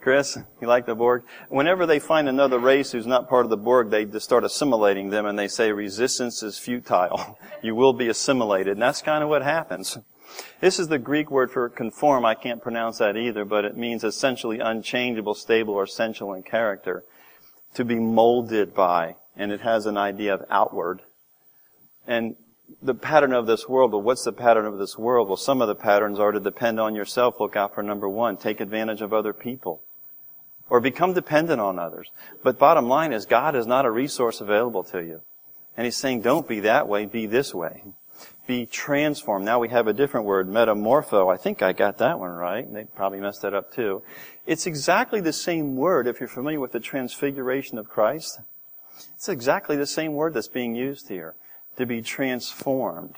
Chris, 0.00 0.38
you 0.62 0.68
like 0.68 0.86
the 0.86 0.94
Borg? 0.94 1.24
Whenever 1.50 1.84
they 1.84 1.98
find 1.98 2.30
another 2.30 2.58
race 2.58 2.92
who's 2.92 3.06
not 3.06 3.28
part 3.28 3.44
of 3.44 3.50
the 3.50 3.58
Borg, 3.58 3.90
they 3.90 4.06
just 4.06 4.24
start 4.24 4.42
assimilating 4.42 5.10
them 5.10 5.26
and 5.26 5.38
they 5.38 5.48
say 5.48 5.70
resistance 5.70 6.42
is 6.42 6.56
futile. 6.56 7.38
you 7.62 7.74
will 7.74 7.92
be 7.92 8.08
assimilated. 8.08 8.72
And 8.72 8.80
that's 8.80 9.02
kind 9.02 9.22
of 9.22 9.28
what 9.28 9.42
happens. 9.42 9.98
This 10.62 10.78
is 10.78 10.88
the 10.88 10.98
Greek 10.98 11.30
word 11.30 11.50
for 11.50 11.68
conform. 11.68 12.24
I 12.24 12.36
can't 12.36 12.62
pronounce 12.62 12.96
that 12.98 13.18
either, 13.18 13.44
but 13.44 13.66
it 13.66 13.76
means 13.76 14.02
essentially 14.02 14.60
unchangeable, 14.60 15.34
stable, 15.34 15.74
or 15.74 15.82
essential 15.82 16.32
in 16.32 16.42
character. 16.42 17.04
To 17.74 17.84
be 17.84 17.96
molded 17.96 18.72
by. 18.72 19.16
And 19.36 19.52
it 19.52 19.60
has 19.60 19.84
an 19.84 19.98
idea 19.98 20.32
of 20.32 20.42
outward. 20.48 21.02
And 22.06 22.36
the 22.82 22.94
pattern 22.94 23.32
of 23.32 23.46
this 23.46 23.68
world, 23.68 23.92
well, 23.92 24.02
what's 24.02 24.24
the 24.24 24.32
pattern 24.32 24.66
of 24.66 24.78
this 24.78 24.98
world? 24.98 25.28
Well, 25.28 25.36
some 25.36 25.62
of 25.62 25.68
the 25.68 25.74
patterns 25.74 26.18
are 26.18 26.32
to 26.32 26.40
depend 26.40 26.80
on 26.80 26.94
yourself. 26.94 27.40
Look 27.40 27.56
out 27.56 27.74
for 27.74 27.82
number 27.82 28.08
one. 28.08 28.36
Take 28.36 28.60
advantage 28.60 29.02
of 29.02 29.12
other 29.12 29.32
people 29.32 29.82
or 30.68 30.80
become 30.80 31.12
dependent 31.12 31.60
on 31.60 31.78
others. 31.78 32.10
But 32.42 32.58
bottom 32.58 32.88
line 32.88 33.12
is 33.12 33.26
God 33.26 33.54
is 33.54 33.66
not 33.66 33.86
a 33.86 33.90
resource 33.90 34.40
available 34.40 34.84
to 34.84 34.98
you. 35.02 35.20
And 35.76 35.84
he's 35.84 35.96
saying 35.96 36.22
don't 36.22 36.48
be 36.48 36.60
that 36.60 36.88
way, 36.88 37.06
be 37.06 37.26
this 37.26 37.54
way. 37.54 37.82
Be 38.46 38.64
transformed. 38.64 39.44
Now 39.44 39.58
we 39.58 39.68
have 39.68 39.88
a 39.88 39.92
different 39.92 40.26
word, 40.26 40.48
metamorpho. 40.48 41.32
I 41.32 41.36
think 41.36 41.62
I 41.62 41.72
got 41.72 41.98
that 41.98 42.18
one 42.18 42.30
right. 42.30 42.72
They 42.72 42.84
probably 42.84 43.20
messed 43.20 43.42
that 43.42 43.54
up 43.54 43.72
too. 43.72 44.02
It's 44.46 44.66
exactly 44.66 45.20
the 45.20 45.32
same 45.32 45.76
word 45.76 46.06
if 46.06 46.20
you're 46.20 46.28
familiar 46.28 46.60
with 46.60 46.72
the 46.72 46.80
transfiguration 46.80 47.76
of 47.76 47.88
Christ. 47.88 48.40
It's 49.16 49.28
exactly 49.28 49.76
the 49.76 49.86
same 49.86 50.14
word 50.14 50.34
that's 50.34 50.48
being 50.48 50.74
used 50.74 51.08
here. 51.08 51.34
To 51.76 51.86
be 51.86 52.02
transformed. 52.02 53.16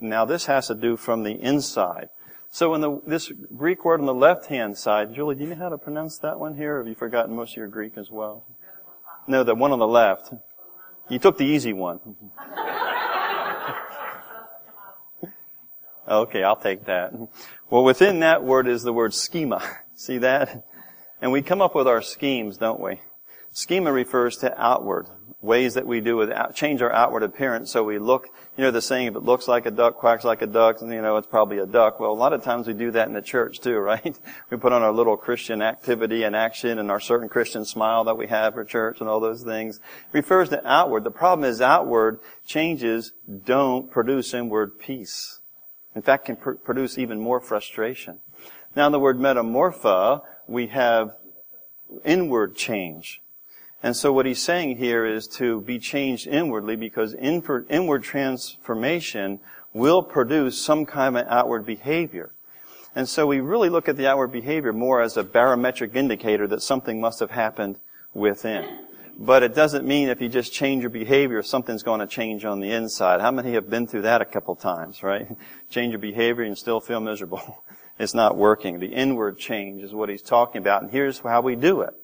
Now 0.00 0.24
this 0.24 0.46
has 0.46 0.68
to 0.68 0.74
do 0.74 0.96
from 0.96 1.24
the 1.24 1.32
inside. 1.32 2.08
So 2.50 2.74
in 2.74 2.80
the, 2.80 3.00
this 3.06 3.30
Greek 3.56 3.84
word 3.84 4.00
on 4.00 4.06
the 4.06 4.14
left-hand 4.14 4.78
side, 4.78 5.14
Julie, 5.14 5.34
do 5.34 5.44
you 5.44 5.50
know 5.50 5.56
how 5.56 5.68
to 5.68 5.76
pronounce 5.78 6.18
that 6.18 6.40
one 6.40 6.56
here? 6.56 6.76
Or 6.76 6.78
have 6.78 6.88
you 6.88 6.94
forgotten 6.94 7.36
most 7.36 7.52
of 7.52 7.58
your 7.58 7.68
Greek 7.68 7.98
as 7.98 8.10
well? 8.10 8.44
No, 9.26 9.44
the 9.44 9.54
one 9.54 9.72
on 9.72 9.78
the 9.78 9.86
left. 9.86 10.32
You 11.10 11.18
took 11.18 11.36
the 11.36 11.44
easy 11.44 11.74
one. 11.74 12.00
okay, 16.08 16.42
I'll 16.42 16.56
take 16.56 16.86
that. 16.86 17.12
Well, 17.68 17.84
within 17.84 18.20
that 18.20 18.42
word 18.42 18.66
is 18.66 18.82
the 18.82 18.94
word 18.94 19.12
schema. 19.12 19.62
See 19.94 20.18
that? 20.18 20.64
And 21.20 21.32
we 21.32 21.42
come 21.42 21.60
up 21.60 21.74
with 21.74 21.88
our 21.88 22.00
schemes, 22.00 22.56
don't 22.56 22.80
we? 22.80 23.00
Schema 23.52 23.92
refers 23.92 24.38
to 24.38 24.58
outward 24.60 25.08
ways 25.40 25.74
that 25.74 25.86
we 25.86 26.00
do 26.00 26.16
with 26.16 26.32
change 26.54 26.82
our 26.82 26.92
outward 26.92 27.22
appearance. 27.22 27.70
So 27.70 27.84
we 27.84 27.98
look 27.98 28.26
you 28.56 28.64
know 28.64 28.72
the 28.72 28.82
saying 28.82 29.06
if 29.06 29.14
it 29.14 29.22
looks 29.22 29.46
like 29.46 29.66
a 29.66 29.70
duck 29.70 29.96
quacks 29.96 30.24
like 30.24 30.42
a 30.42 30.46
duck 30.46 30.82
and 30.82 30.92
you 30.92 31.00
know 31.00 31.16
it's 31.16 31.28
probably 31.28 31.58
a 31.58 31.66
duck. 31.66 32.00
Well 32.00 32.10
a 32.10 32.12
lot 32.12 32.32
of 32.32 32.42
times 32.42 32.66
we 32.66 32.74
do 32.74 32.90
that 32.90 33.06
in 33.06 33.14
the 33.14 33.22
church 33.22 33.60
too 33.60 33.78
right? 33.78 34.18
We 34.50 34.56
put 34.56 34.72
on 34.72 34.82
our 34.82 34.92
little 34.92 35.16
christian 35.16 35.62
activity 35.62 36.24
and 36.24 36.34
action 36.34 36.78
and 36.78 36.90
our 36.90 36.98
certain 36.98 37.28
christian 37.28 37.64
smile 37.64 38.04
that 38.04 38.16
we 38.16 38.26
have 38.26 38.54
for 38.54 38.64
church 38.64 39.00
and 39.00 39.08
all 39.08 39.20
those 39.20 39.42
things. 39.44 39.76
It 39.76 39.82
refers 40.12 40.48
to 40.48 40.66
outward. 40.66 41.04
The 41.04 41.10
problem 41.12 41.48
is 41.48 41.60
outward 41.60 42.18
changes 42.44 43.12
don't 43.44 43.90
produce 43.90 44.34
inward 44.34 44.78
peace. 44.80 45.40
In 45.94 46.02
fact 46.02 46.24
can 46.26 46.36
pr- 46.36 46.52
produce 46.52 46.98
even 46.98 47.20
more 47.20 47.40
frustration. 47.40 48.18
Now 48.74 48.90
the 48.90 48.98
word 48.98 49.18
metamorpha 49.18 50.22
we 50.48 50.66
have 50.68 51.14
inward 52.04 52.56
change 52.56 53.22
and 53.82 53.96
so 53.96 54.12
what 54.12 54.26
he's 54.26 54.42
saying 54.42 54.76
here 54.76 55.06
is 55.06 55.28
to 55.36 55.60
be 55.60 55.78
changed 55.78 56.26
inwardly 56.26 56.76
because 56.76 57.14
inward 57.14 58.02
transformation 58.02 59.40
will 59.72 60.02
produce 60.02 60.60
some 60.60 60.84
kind 60.84 61.16
of 61.16 61.26
outward 61.28 61.64
behavior. 61.64 62.32
And 62.94 63.08
so 63.08 63.26
we 63.26 63.38
really 63.38 63.68
look 63.68 63.88
at 63.88 63.96
the 63.96 64.08
outward 64.08 64.32
behavior 64.32 64.72
more 64.72 65.00
as 65.00 65.16
a 65.16 65.22
barometric 65.22 65.94
indicator 65.94 66.48
that 66.48 66.62
something 66.62 67.00
must 67.00 67.20
have 67.20 67.30
happened 67.30 67.78
within. 68.12 68.86
But 69.16 69.42
it 69.42 69.54
doesn't 69.54 69.86
mean 69.86 70.08
if 70.08 70.20
you 70.20 70.28
just 70.28 70.52
change 70.52 70.82
your 70.82 70.90
behavior, 70.90 71.42
something's 71.42 71.82
going 71.82 72.00
to 72.00 72.06
change 72.06 72.44
on 72.44 72.60
the 72.60 72.70
inside. 72.70 73.20
How 73.20 73.30
many 73.30 73.52
have 73.52 73.70
been 73.70 73.86
through 73.86 74.02
that 74.02 74.22
a 74.22 74.24
couple 74.24 74.56
times, 74.56 75.02
right? 75.02 75.28
change 75.70 75.92
your 75.92 76.00
behavior 76.00 76.44
and 76.44 76.56
still 76.56 76.80
feel 76.80 77.00
miserable. 77.00 77.62
it's 77.98 78.14
not 78.14 78.36
working. 78.36 78.80
The 78.80 78.86
inward 78.86 79.38
change 79.38 79.82
is 79.82 79.92
what 79.92 80.08
he's 80.08 80.22
talking 80.22 80.60
about. 80.60 80.82
And 80.82 80.90
here's 80.90 81.18
how 81.20 81.40
we 81.40 81.54
do 81.54 81.82
it. 81.82 81.94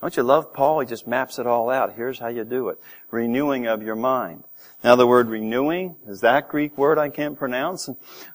Don't 0.00 0.16
you 0.16 0.22
love 0.22 0.54
Paul? 0.54 0.80
He 0.80 0.86
just 0.86 1.06
maps 1.06 1.38
it 1.38 1.46
all 1.46 1.68
out. 1.68 1.94
Here's 1.94 2.18
how 2.18 2.28
you 2.28 2.44
do 2.44 2.70
it. 2.70 2.78
Renewing 3.10 3.66
of 3.66 3.82
your 3.82 3.96
mind. 3.96 4.44
Now 4.82 4.96
the 4.96 5.06
word 5.06 5.28
renewing 5.28 5.96
is 6.06 6.22
that 6.22 6.48
Greek 6.48 6.78
word 6.78 6.98
I 6.98 7.10
can't 7.10 7.38
pronounce, 7.38 7.90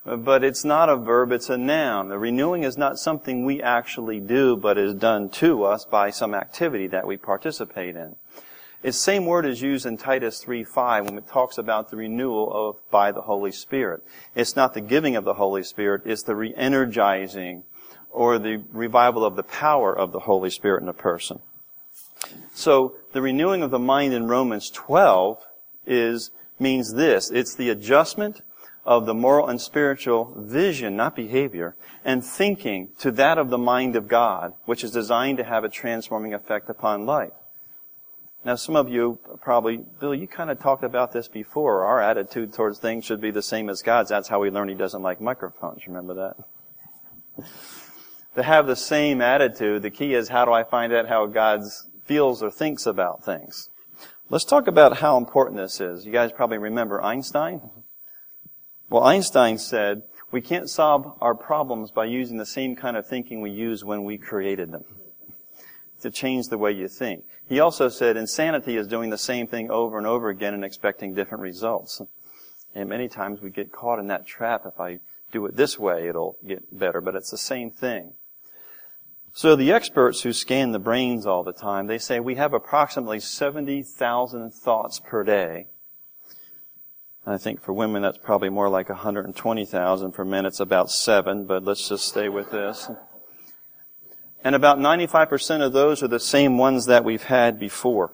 but 0.05 0.43
it's 0.43 0.63
not 0.63 0.89
a 0.89 0.95
verb, 0.95 1.31
it's 1.31 1.49
a 1.49 1.57
noun. 1.57 2.09
The 2.09 2.19
renewing 2.19 2.63
is 2.63 2.77
not 2.77 2.99
something 2.99 3.45
we 3.45 3.63
actually 3.63 4.19
do, 4.19 4.55
but 4.55 4.77
is 4.77 4.93
done 4.93 5.29
to 5.31 5.63
us 5.63 5.85
by 5.85 6.11
some 6.11 6.35
activity 6.35 6.85
that 6.87 7.07
we 7.07 7.17
participate 7.17 7.95
in. 7.95 8.15
It's 8.83 8.97
the 8.97 9.03
same 9.03 9.25
word 9.25 9.47
is 9.47 9.63
used 9.63 9.87
in 9.87 9.97
Titus 9.97 10.45
3.5 10.45 11.05
when 11.05 11.17
it 11.17 11.27
talks 11.27 11.57
about 11.57 11.89
the 11.89 11.97
renewal 11.97 12.53
of 12.53 12.91
by 12.91 13.11
the 13.11 13.21
Holy 13.21 13.51
Spirit. 13.51 14.03
It's 14.35 14.55
not 14.55 14.75
the 14.75 14.81
giving 14.81 15.15
of 15.15 15.23
the 15.23 15.33
Holy 15.33 15.63
Spirit, 15.63 16.03
it's 16.05 16.21
the 16.21 16.35
re-energizing 16.35 17.63
or 18.11 18.37
the 18.37 18.63
revival 18.71 19.25
of 19.25 19.35
the 19.35 19.43
power 19.43 19.97
of 19.97 20.11
the 20.11 20.19
Holy 20.19 20.51
Spirit 20.51 20.83
in 20.83 20.89
a 20.89 20.93
person. 20.93 21.39
So 22.53 22.95
the 23.11 23.21
renewing 23.21 23.61
of 23.61 23.71
the 23.71 23.79
mind 23.79 24.13
in 24.13 24.27
Romans 24.27 24.69
12 24.69 25.43
is, 25.85 26.31
means 26.59 26.93
this. 26.93 27.31
It's 27.31 27.55
the 27.55 27.69
adjustment 27.69 28.41
of 28.85 29.05
the 29.05 29.13
moral 29.13 29.47
and 29.47 29.59
spiritual 29.59 30.33
vision, 30.37 30.95
not 30.95 31.15
behavior, 31.15 31.75
and 32.03 32.23
thinking 32.23 32.89
to 32.99 33.11
that 33.11 33.37
of 33.37 33.49
the 33.49 33.57
mind 33.57 33.95
of 33.95 34.07
God, 34.07 34.53
which 34.65 34.83
is 34.83 34.91
designed 34.91 35.39
to 35.39 35.43
have 35.43 35.63
a 35.63 35.69
transforming 35.69 36.33
effect 36.33 36.69
upon 36.69 37.05
life. 37.05 37.33
Now, 38.45 38.55
some 38.55 38.75
of 38.75 38.87
you 38.89 39.17
probably, 39.41 39.77
Bill, 39.99 40.13
you 40.13 40.27
kind 40.27 40.51
of 40.51 40.59
talked 40.59 40.83
about 40.83 41.11
this 41.11 41.27
before. 41.27 41.83
Our 41.83 41.99
attitude 41.99 42.53
towards 42.53 42.77
things 42.77 43.03
should 43.03 43.19
be 43.19 43.31
the 43.31 43.41
same 43.41 43.69
as 43.69 43.81
God's. 43.81 44.09
That's 44.09 44.27
how 44.27 44.39
we 44.39 44.51
learn 44.51 44.69
He 44.69 44.75
doesn't 44.75 45.01
like 45.01 45.19
microphones. 45.19 45.87
Remember 45.87 46.35
that? 47.35 47.45
to 48.35 48.43
have 48.43 48.67
the 48.67 48.75
same 48.75 49.19
attitude, 49.19 49.81
the 49.81 49.89
key 49.89 50.13
is 50.13 50.29
how 50.29 50.45
do 50.45 50.51
I 50.51 50.63
find 50.63 50.93
out 50.93 51.07
how 51.07 51.25
God's 51.25 51.89
feels 52.05 52.41
or 52.41 52.49
thinks 52.49 52.85
about 52.85 53.23
things. 53.23 53.69
Let's 54.29 54.45
talk 54.45 54.67
about 54.67 54.97
how 54.97 55.17
important 55.17 55.57
this 55.57 55.79
is. 55.81 56.05
You 56.05 56.11
guys 56.11 56.31
probably 56.31 56.57
remember 56.57 57.01
Einstein. 57.01 57.61
Well, 58.89 59.03
Einstein 59.03 59.57
said, 59.57 60.03
we 60.31 60.41
can't 60.41 60.69
solve 60.69 61.15
our 61.21 61.35
problems 61.35 61.91
by 61.91 62.05
using 62.05 62.37
the 62.37 62.45
same 62.45 62.75
kind 62.75 62.97
of 62.97 63.07
thinking 63.07 63.41
we 63.41 63.51
used 63.51 63.83
when 63.83 64.03
we 64.03 64.17
created 64.17 64.71
them. 64.71 64.83
To 66.01 66.11
change 66.11 66.47
the 66.47 66.57
way 66.57 66.71
you 66.71 66.87
think. 66.87 67.23
He 67.47 67.59
also 67.59 67.89
said 67.89 68.17
insanity 68.17 68.77
is 68.77 68.87
doing 68.87 69.09
the 69.09 69.17
same 69.17 69.47
thing 69.47 69.71
over 69.71 69.97
and 69.97 70.05
over 70.05 70.29
again 70.29 70.53
and 70.53 70.63
expecting 70.63 71.13
different 71.13 71.41
results. 71.41 72.01
And 72.75 72.89
many 72.89 73.07
times 73.07 73.41
we 73.41 73.49
get 73.49 73.71
caught 73.71 73.99
in 73.99 74.07
that 74.07 74.25
trap. 74.25 74.63
If 74.65 74.79
I 74.79 74.99
do 75.31 75.45
it 75.45 75.55
this 75.55 75.79
way, 75.79 76.07
it'll 76.07 76.37
get 76.45 76.77
better, 76.77 77.01
but 77.01 77.15
it's 77.15 77.31
the 77.31 77.37
same 77.37 77.71
thing. 77.71 78.13
So 79.37 79.57
the 79.57 79.73
experts 79.73 80.21
who 80.21 80.31
scan 80.31 80.71
the 80.71 80.79
brains 80.79 81.25
all 81.25 81.43
the 81.43 81.51
time, 81.51 81.87
they 81.87 81.97
say 81.97 82.21
we 82.21 82.35
have 82.35 82.53
approximately 82.53 83.19
70,000 83.19 84.53
thoughts 84.53 85.01
per 85.01 85.25
day. 85.25 85.67
I 87.27 87.37
think 87.37 87.61
for 87.61 87.73
women 87.73 88.01
that's 88.01 88.17
probably 88.17 88.47
more 88.47 88.69
like 88.69 88.87
120,000. 88.87 90.11
For 90.13 90.23
men 90.23 90.45
it's 90.45 90.61
about 90.61 90.89
seven, 90.89 91.45
but 91.45 91.65
let's 91.65 91.89
just 91.89 92.07
stay 92.07 92.29
with 92.29 92.49
this. 92.49 92.89
And 94.41 94.55
about 94.55 94.79
95% 94.79 95.65
of 95.65 95.73
those 95.73 96.01
are 96.01 96.07
the 96.07 96.17
same 96.17 96.57
ones 96.57 96.85
that 96.85 97.03
we've 97.03 97.23
had 97.23 97.59
before. 97.59 98.13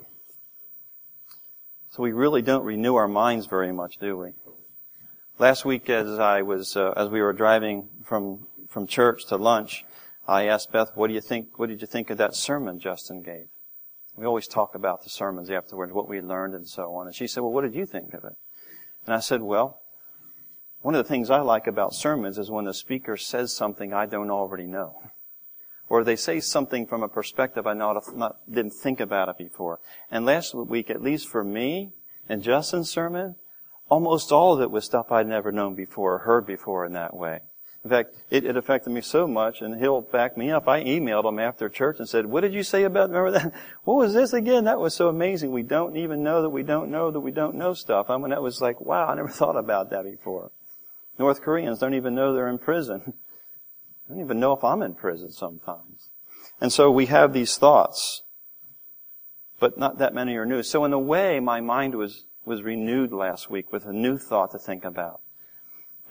So 1.92 2.02
we 2.02 2.14
really 2.14 2.42
don't 2.42 2.66
renew 2.66 2.96
our 2.96 3.08
minds 3.08 3.46
very 3.46 3.72
much, 3.72 4.00
do 4.00 4.18
we? 4.18 4.32
Last 5.38 5.66
week 5.66 5.88
as 5.88 6.18
I 6.18 6.42
was, 6.42 6.76
uh, 6.76 6.94
as 6.98 7.10
we 7.10 7.22
were 7.22 7.34
driving 7.34 7.90
from, 8.06 8.48
from 8.70 8.88
church 8.88 9.28
to 9.28 9.36
lunch, 9.36 9.86
I 10.28 10.46
asked 10.46 10.72
Beth, 10.72 10.92
what 10.96 11.08
do 11.08 11.14
you 11.14 11.22
think, 11.22 11.58
what 11.58 11.70
did 11.70 11.82
you 11.82 11.88
think 11.88 12.10
of 12.10 12.18
that 12.18 12.36
sermon 12.36 12.80
Justin 12.80 13.22
gave? 13.22 13.48
We 14.16 14.26
always 14.26 14.48
talk 14.48 14.76
about 14.76 15.04
the 15.04 15.10
sermons 15.10 15.50
afterwards, 15.50 15.94
what 15.94 16.08
we 16.08 16.22
learned 16.22 16.54
and 16.54 16.68
so 16.68 16.94
on. 16.96 17.08
And 17.08 17.16
she 17.16 17.28
said, 17.28 17.42
well, 17.42 17.52
what 17.52 17.64
did 17.64 17.76
you 17.76 17.86
think 17.86 18.14
of 18.14 18.24
it? 18.24 18.36
And 19.06 19.16
I 19.16 19.20
said, 19.20 19.42
well, 19.42 19.82
one 20.82 20.96
of 20.96 21.04
the 21.04 21.10
things 21.10 21.30
I 21.30 21.40
like 21.42 21.68
about 21.68 21.94
sermons 21.94 22.38
is 22.38 22.52
when 22.52 22.66
the 22.66 22.74
speaker 22.74 23.18
says 23.18 23.54
something 23.54 23.94
I 23.94 24.06
don't 24.06 24.32
already 24.32 24.66
know. 24.66 25.02
Or 25.90 26.04
they 26.04 26.16
say 26.16 26.40
something 26.40 26.88
from 26.88 27.04
a 27.04 27.10
perspective 27.10 27.68
I 27.68 27.74
not, 27.74 28.16
not, 28.16 28.38
didn't 28.50 28.74
think 28.74 29.00
about 29.00 29.30
it 29.30 29.38
before. 29.38 29.80
And 30.10 30.26
last 30.26 30.54
week, 30.54 30.90
at 30.90 31.02
least 31.02 31.28
for 31.28 31.44
me, 31.44 31.92
and 32.30 32.42
Justin's 32.42 32.90
sermon, 32.90 33.36
almost 33.90 34.32
all 34.32 34.54
of 34.54 34.62
it 34.62 34.72
was 34.72 34.86
stuff 34.86 35.12
I'd 35.12 35.28
never 35.28 35.52
known 35.52 35.76
before 35.76 36.16
or 36.16 36.20
heard 36.20 36.48
before 36.48 36.86
in 36.86 36.94
that 36.94 37.16
way. 37.16 37.42
In 37.84 37.90
fact, 37.90 38.14
it, 38.30 38.46
it, 38.46 38.56
affected 38.56 38.92
me 38.92 39.02
so 39.02 39.28
much, 39.28 39.62
and 39.62 39.80
he'll 39.80 40.02
back 40.02 40.38
me 40.38 40.52
up. 40.52 40.68
I 40.68 40.84
emailed 40.84 41.26
him 41.26 41.40
after 41.40 41.68
church 41.68 41.98
and 41.98 42.08
said, 42.08 42.28
what 42.28 42.42
did 42.42 42.54
you 42.54 42.62
say 42.62 42.84
about, 42.84 43.10
remember 43.10 43.32
that? 43.32 43.54
What 43.84 43.98
was 43.98 44.14
this 44.14 44.34
again? 44.34 44.66
That 44.66 44.80
was 44.80 44.94
so 44.94 45.10
amazing. 45.10 45.52
We 45.52 45.64
don't 45.64 45.98
even 45.98 46.22
know 46.22 46.44
that 46.44 46.50
we 46.50 46.62
don't 46.62 46.92
know 46.92 47.10
that 47.10 47.20
we 47.20 47.32
don't 47.32 47.56
know 47.56 47.74
stuff. 47.74 48.12
I 48.12 48.18
mean, 48.18 48.30
that 48.30 48.44
was 48.44 48.62
like, 48.62 48.80
wow, 48.80 49.08
I 49.08 49.16
never 49.16 49.30
thought 49.40 49.58
about 49.58 49.90
that 49.90 50.04
before. 50.04 50.52
North 51.18 51.42
Koreans 51.42 51.80
don't 51.80 51.96
even 51.96 52.14
know 52.14 52.34
they're 52.34 52.48
in 52.48 52.60
prison. 52.60 53.02
I 54.10 54.14
don't 54.14 54.24
even 54.24 54.40
know 54.40 54.54
if 54.54 54.64
I'm 54.64 54.84
in 54.84 54.94
prison 54.94 55.32
sometimes. 55.32 56.10
And 56.60 56.72
so 56.72 56.92
we 56.92 57.08
have 57.08 57.34
these 57.34 57.58
thoughts, 57.58 58.22
but 59.60 59.80
not 59.80 59.98
that 59.98 60.14
many 60.14 60.36
are 60.36 60.46
new. 60.46 60.62
So 60.62 60.86
in 60.86 60.94
a 60.94 61.00
way, 61.00 61.40
my 61.40 61.62
mind 61.62 61.96
was, 61.96 62.26
was 62.46 62.62
renewed 62.62 63.12
last 63.12 63.50
week 63.50 63.72
with 63.72 63.86
a 63.86 63.94
new 63.94 64.20
thought 64.20 64.52
to 64.52 64.60
think 64.60 64.86
about. 64.86 65.22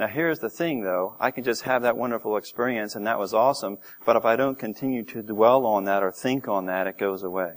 Now 0.00 0.06
here's 0.06 0.38
the 0.38 0.48
thing 0.48 0.80
though, 0.80 1.14
I 1.20 1.30
can 1.30 1.44
just 1.44 1.64
have 1.64 1.82
that 1.82 1.94
wonderful 1.94 2.38
experience 2.38 2.94
and 2.94 3.06
that 3.06 3.18
was 3.18 3.34
awesome, 3.34 3.76
but 4.06 4.16
if 4.16 4.24
I 4.24 4.34
don't 4.34 4.58
continue 4.58 5.02
to 5.02 5.20
dwell 5.20 5.66
on 5.66 5.84
that 5.84 6.02
or 6.02 6.10
think 6.10 6.48
on 6.48 6.64
that, 6.66 6.86
it 6.86 6.96
goes 6.96 7.22
away. 7.22 7.56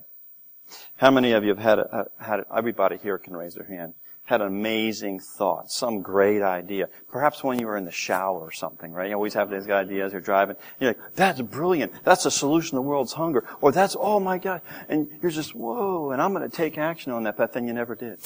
How 0.97 1.09
many 1.09 1.31
of 1.31 1.45
you 1.45 1.51
have 1.51 1.59
had, 1.59 1.79
a, 1.79 2.07
had 2.19 2.41
everybody 2.53 2.97
here 2.97 3.17
can 3.17 3.33
raise 3.33 3.55
their 3.55 3.65
hand, 3.65 3.93
had 4.25 4.41
an 4.41 4.47
amazing 4.47 5.21
thought, 5.21 5.71
some 5.71 6.01
great 6.01 6.41
idea. 6.41 6.89
Perhaps 7.09 7.45
when 7.45 7.61
you 7.61 7.65
were 7.65 7.77
in 7.77 7.85
the 7.85 7.91
shower 7.91 8.41
or 8.41 8.51
something, 8.51 8.91
right? 8.91 9.07
You 9.07 9.15
always 9.15 9.35
have 9.35 9.49
these 9.49 9.69
ideas, 9.69 10.11
you're 10.11 10.19
driving, 10.19 10.57
you're 10.81 10.89
like, 10.89 11.15
that's 11.15 11.39
brilliant, 11.39 11.93
that's 12.03 12.25
the 12.25 12.31
solution 12.31 12.71
to 12.71 12.75
the 12.75 12.81
world's 12.81 13.13
hunger, 13.13 13.45
or 13.61 13.71
that's, 13.71 13.95
oh 13.97 14.19
my 14.19 14.37
God, 14.37 14.59
and 14.89 15.07
you're 15.21 15.31
just, 15.31 15.55
whoa, 15.55 16.11
and 16.11 16.21
I'm 16.21 16.33
gonna 16.33 16.49
take 16.49 16.77
action 16.77 17.13
on 17.13 17.23
that, 17.23 17.37
but 17.37 17.53
then 17.53 17.65
you 17.67 17.71
never 17.71 17.95
did. 17.95 18.19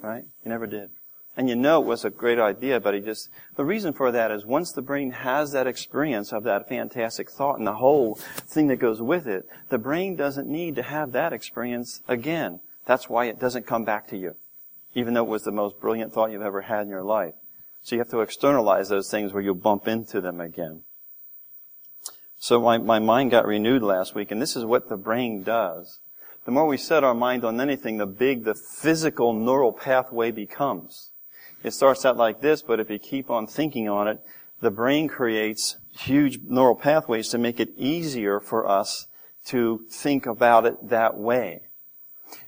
Right? 0.00 0.24
You 0.44 0.48
never 0.48 0.66
did. 0.66 0.88
And 1.36 1.48
you 1.48 1.56
know 1.56 1.82
it 1.82 1.86
was 1.86 2.04
a 2.04 2.10
great 2.10 2.38
idea, 2.38 2.78
but 2.78 2.94
he 2.94 3.00
just, 3.00 3.28
the 3.56 3.64
reason 3.64 3.92
for 3.92 4.12
that 4.12 4.30
is 4.30 4.46
once 4.46 4.70
the 4.70 4.82
brain 4.82 5.10
has 5.10 5.50
that 5.50 5.66
experience 5.66 6.32
of 6.32 6.44
that 6.44 6.68
fantastic 6.68 7.28
thought 7.28 7.58
and 7.58 7.66
the 7.66 7.74
whole 7.74 8.14
thing 8.14 8.68
that 8.68 8.76
goes 8.76 9.02
with 9.02 9.26
it, 9.26 9.48
the 9.68 9.78
brain 9.78 10.14
doesn't 10.14 10.46
need 10.46 10.76
to 10.76 10.82
have 10.82 11.10
that 11.12 11.32
experience 11.32 12.02
again. 12.06 12.60
That's 12.86 13.08
why 13.08 13.24
it 13.24 13.40
doesn't 13.40 13.66
come 13.66 13.84
back 13.84 14.06
to 14.08 14.16
you. 14.16 14.36
Even 14.94 15.14
though 15.14 15.24
it 15.24 15.28
was 15.28 15.42
the 15.42 15.50
most 15.50 15.80
brilliant 15.80 16.12
thought 16.12 16.30
you've 16.30 16.42
ever 16.42 16.62
had 16.62 16.82
in 16.82 16.88
your 16.88 17.02
life. 17.02 17.34
So 17.82 17.96
you 17.96 18.00
have 18.00 18.10
to 18.10 18.20
externalize 18.20 18.88
those 18.88 19.10
things 19.10 19.32
where 19.32 19.42
you'll 19.42 19.56
bump 19.56 19.88
into 19.88 20.20
them 20.20 20.40
again. 20.40 20.82
So 22.38 22.60
my, 22.60 22.78
my 22.78 23.00
mind 23.00 23.32
got 23.32 23.46
renewed 23.46 23.82
last 23.82 24.14
week, 24.14 24.30
and 24.30 24.40
this 24.40 24.54
is 24.54 24.64
what 24.64 24.88
the 24.88 24.96
brain 24.96 25.42
does. 25.42 25.98
The 26.44 26.52
more 26.52 26.66
we 26.66 26.76
set 26.76 27.02
our 27.02 27.14
mind 27.14 27.44
on 27.44 27.60
anything, 27.60 27.96
the 27.96 28.06
big 28.06 28.44
the 28.44 28.54
physical 28.54 29.32
neural 29.32 29.72
pathway 29.72 30.30
becomes. 30.30 31.10
It 31.64 31.72
starts 31.72 32.04
out 32.04 32.18
like 32.18 32.42
this, 32.42 32.60
but 32.60 32.78
if 32.78 32.90
you 32.90 32.98
keep 32.98 33.30
on 33.30 33.46
thinking 33.46 33.88
on 33.88 34.06
it, 34.06 34.20
the 34.60 34.70
brain 34.70 35.08
creates 35.08 35.76
huge 35.98 36.38
neural 36.46 36.74
pathways 36.74 37.30
to 37.30 37.38
make 37.38 37.58
it 37.58 37.70
easier 37.76 38.38
for 38.38 38.68
us 38.68 39.06
to 39.46 39.84
think 39.90 40.26
about 40.26 40.66
it 40.66 40.90
that 40.90 41.16
way. 41.16 41.62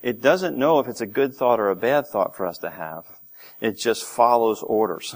It 0.03 0.21
doesn't 0.21 0.57
know 0.57 0.79
if 0.79 0.87
it's 0.87 1.01
a 1.01 1.07
good 1.07 1.33
thought 1.33 1.59
or 1.59 1.69
a 1.69 1.75
bad 1.75 2.07
thought 2.07 2.35
for 2.35 2.45
us 2.45 2.59
to 2.59 2.69
have. 2.69 3.05
It 3.59 3.77
just 3.77 4.03
follows 4.03 4.61
orders. 4.61 5.15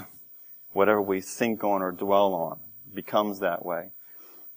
Whatever 0.73 1.01
we 1.01 1.21
think 1.21 1.63
on 1.63 1.83
or 1.83 1.91
dwell 1.91 2.33
on 2.33 2.59
becomes 2.93 3.39
that 3.39 3.63
way. 3.63 3.91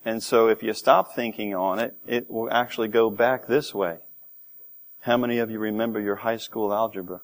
And 0.06 0.22
so 0.22 0.48
if 0.48 0.62
you 0.62 0.72
stop 0.72 1.14
thinking 1.14 1.54
on 1.54 1.78
it, 1.78 1.94
it 2.06 2.30
will 2.30 2.50
actually 2.50 2.88
go 2.88 3.10
back 3.10 3.46
this 3.46 3.74
way. 3.74 3.98
How 5.00 5.18
many 5.18 5.38
of 5.38 5.50
you 5.50 5.58
remember 5.58 6.00
your 6.00 6.16
high 6.16 6.38
school 6.38 6.72
algebra? 6.72 7.20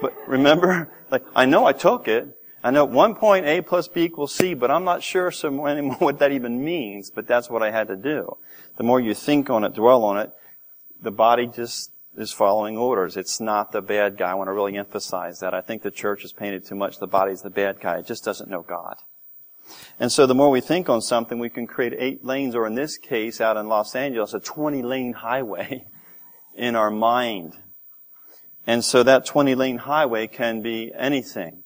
But 0.00 0.14
remember, 0.26 0.90
like, 1.10 1.24
I 1.34 1.46
know 1.46 1.66
I 1.66 1.72
took 1.72 2.08
it. 2.08 2.36
I 2.62 2.70
know 2.70 2.84
at 2.84 2.90
one 2.90 3.14
point 3.14 3.46
A 3.46 3.62
plus 3.62 3.88
B 3.88 4.02
equals 4.02 4.34
C, 4.34 4.54
but 4.54 4.70
I'm 4.70 4.84
not 4.84 5.02
sure 5.02 5.30
so 5.30 5.66
anymore 5.66 5.96
what 5.96 6.18
that 6.18 6.32
even 6.32 6.62
means, 6.64 7.10
but 7.10 7.26
that's 7.26 7.48
what 7.48 7.62
I 7.62 7.70
had 7.70 7.88
to 7.88 7.96
do. 7.96 8.36
The 8.76 8.84
more 8.84 9.00
you 9.00 9.14
think 9.14 9.50
on 9.50 9.64
it, 9.64 9.74
dwell 9.74 10.04
on 10.04 10.18
it, 10.18 10.30
the 11.00 11.10
body 11.10 11.46
just 11.46 11.92
is 12.16 12.32
following 12.32 12.76
orders. 12.76 13.16
It's 13.16 13.40
not 13.40 13.72
the 13.72 13.80
bad 13.80 14.16
guy. 14.16 14.32
I 14.32 14.34
want 14.34 14.48
to 14.48 14.52
really 14.52 14.76
emphasize 14.76 15.40
that. 15.40 15.54
I 15.54 15.60
think 15.60 15.82
the 15.82 15.90
church 15.90 16.22
has 16.22 16.32
painted 16.32 16.66
too 16.66 16.74
much 16.74 16.98
the 16.98 17.06
body's 17.06 17.42
the 17.42 17.50
bad 17.50 17.80
guy. 17.80 17.98
It 17.98 18.06
just 18.06 18.24
doesn't 18.24 18.50
know 18.50 18.62
God. 18.62 18.96
And 19.98 20.10
so 20.10 20.26
the 20.26 20.34
more 20.34 20.50
we 20.50 20.60
think 20.60 20.88
on 20.88 21.00
something, 21.00 21.38
we 21.38 21.48
can 21.48 21.66
create 21.66 21.94
eight 21.96 22.24
lanes, 22.24 22.54
or 22.54 22.66
in 22.66 22.74
this 22.74 22.98
case, 22.98 23.40
out 23.40 23.56
in 23.56 23.68
Los 23.68 23.94
Angeles, 23.94 24.34
a 24.34 24.40
20 24.40 24.82
lane 24.82 25.12
highway 25.12 25.86
in 26.56 26.74
our 26.74 26.90
mind. 26.90 27.54
And 28.70 28.84
so 28.84 29.02
that 29.02 29.26
20 29.26 29.56
lane 29.56 29.78
highway 29.78 30.28
can 30.28 30.62
be 30.62 30.92
anything. 30.96 31.64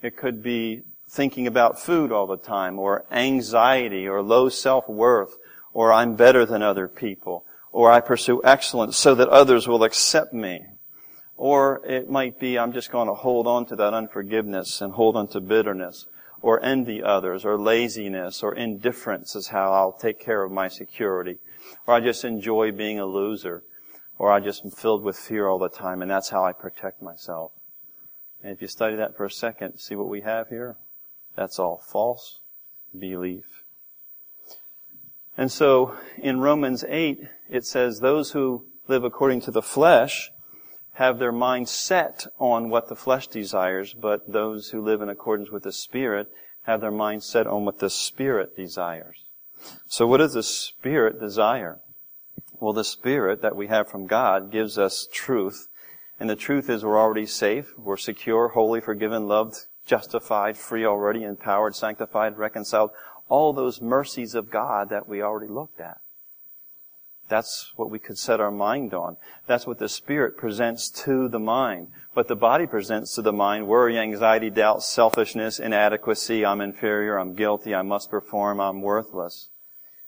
It 0.00 0.16
could 0.16 0.42
be 0.42 0.84
thinking 1.06 1.46
about 1.46 1.78
food 1.78 2.10
all 2.10 2.26
the 2.26 2.38
time, 2.38 2.78
or 2.78 3.04
anxiety, 3.10 4.08
or 4.08 4.22
low 4.22 4.48
self-worth, 4.48 5.36
or 5.74 5.92
I'm 5.92 6.16
better 6.16 6.46
than 6.46 6.62
other 6.62 6.88
people, 6.88 7.44
or 7.72 7.92
I 7.92 8.00
pursue 8.00 8.40
excellence 8.42 8.96
so 8.96 9.14
that 9.16 9.28
others 9.28 9.68
will 9.68 9.84
accept 9.84 10.32
me. 10.32 10.64
Or 11.36 11.82
it 11.84 12.08
might 12.08 12.40
be 12.40 12.58
I'm 12.58 12.72
just 12.72 12.90
going 12.90 13.08
to 13.08 13.14
hold 13.14 13.46
on 13.46 13.66
to 13.66 13.76
that 13.76 13.92
unforgiveness 13.92 14.80
and 14.80 14.94
hold 14.94 15.14
on 15.14 15.28
to 15.28 15.42
bitterness, 15.42 16.06
or 16.40 16.58
envy 16.64 17.02
others, 17.02 17.44
or 17.44 17.58
laziness, 17.58 18.42
or 18.42 18.54
indifference 18.54 19.36
is 19.36 19.48
how 19.48 19.74
I'll 19.74 19.92
take 19.92 20.20
care 20.20 20.42
of 20.42 20.50
my 20.50 20.68
security. 20.68 21.36
Or 21.86 21.92
I 21.92 22.00
just 22.00 22.24
enjoy 22.24 22.72
being 22.72 22.98
a 22.98 23.04
loser, 23.04 23.62
or 24.18 24.32
I 24.32 24.40
just 24.40 24.64
am 24.64 24.70
filled 24.70 25.02
with 25.02 25.16
fear 25.16 25.48
all 25.48 25.58
the 25.58 25.68
time, 25.68 26.02
and 26.02 26.10
that's 26.10 26.30
how 26.30 26.44
I 26.44 26.52
protect 26.52 27.02
myself. 27.02 27.52
And 28.42 28.52
if 28.52 28.62
you 28.62 28.68
study 28.68 28.96
that 28.96 29.16
for 29.16 29.24
a 29.24 29.30
second, 29.30 29.78
see 29.78 29.94
what 29.94 30.08
we 30.08 30.22
have 30.22 30.48
here? 30.48 30.76
That's 31.34 31.58
all 31.58 31.82
false 31.86 32.40
belief. 32.98 33.62
And 35.36 35.52
so 35.52 35.96
in 36.16 36.40
Romans 36.40 36.84
8, 36.88 37.20
it 37.50 37.66
says 37.66 38.00
those 38.00 38.32
who 38.32 38.64
live 38.88 39.04
according 39.04 39.42
to 39.42 39.50
the 39.50 39.62
flesh 39.62 40.30
have 40.94 41.18
their 41.18 41.32
mind 41.32 41.68
set 41.68 42.26
on 42.38 42.70
what 42.70 42.88
the 42.88 42.96
flesh 42.96 43.26
desires, 43.26 43.92
but 43.92 44.32
those 44.32 44.70
who 44.70 44.80
live 44.80 45.02
in 45.02 45.10
accordance 45.10 45.50
with 45.50 45.62
the 45.62 45.72
Spirit 45.72 46.28
have 46.62 46.80
their 46.80 46.90
mind 46.90 47.22
set 47.22 47.46
on 47.46 47.66
what 47.66 47.80
the 47.80 47.90
Spirit 47.90 48.56
desires. 48.56 49.24
So 49.88 50.06
what 50.06 50.18
does 50.18 50.32
the 50.32 50.42
Spirit 50.42 51.20
desire? 51.20 51.80
Well, 52.58 52.72
the 52.72 52.84
Spirit 52.84 53.42
that 53.42 53.56
we 53.56 53.66
have 53.66 53.88
from 53.88 54.06
God 54.06 54.50
gives 54.50 54.78
us 54.78 55.08
truth. 55.12 55.68
And 56.18 56.30
the 56.30 56.36
truth 56.36 56.70
is 56.70 56.84
we're 56.84 56.98
already 56.98 57.26
safe, 57.26 57.74
we're 57.76 57.98
secure, 57.98 58.48
holy, 58.48 58.80
forgiven, 58.80 59.28
loved, 59.28 59.66
justified, 59.84 60.56
free 60.56 60.84
already, 60.86 61.22
empowered, 61.22 61.74
sanctified, 61.74 62.38
reconciled. 62.38 62.90
All 63.28 63.52
those 63.52 63.82
mercies 63.82 64.34
of 64.34 64.50
God 64.50 64.88
that 64.88 65.08
we 65.08 65.20
already 65.20 65.52
looked 65.52 65.80
at. 65.80 65.98
That's 67.28 67.72
what 67.76 67.90
we 67.90 67.98
could 67.98 68.18
set 68.18 68.40
our 68.40 68.52
mind 68.52 68.94
on. 68.94 69.16
That's 69.46 69.66
what 69.66 69.78
the 69.78 69.88
Spirit 69.88 70.36
presents 70.36 70.88
to 71.04 71.28
the 71.28 71.40
mind. 71.40 71.88
But 72.14 72.28
the 72.28 72.36
body 72.36 72.66
presents 72.66 73.14
to 73.16 73.22
the 73.22 73.32
mind 73.32 73.66
worry, 73.66 73.98
anxiety, 73.98 74.48
doubt, 74.48 74.82
selfishness, 74.82 75.58
inadequacy, 75.58 76.46
I'm 76.46 76.60
inferior, 76.60 77.18
I'm 77.18 77.34
guilty, 77.34 77.74
I 77.74 77.82
must 77.82 78.10
perform, 78.10 78.60
I'm 78.60 78.80
worthless. 78.80 79.48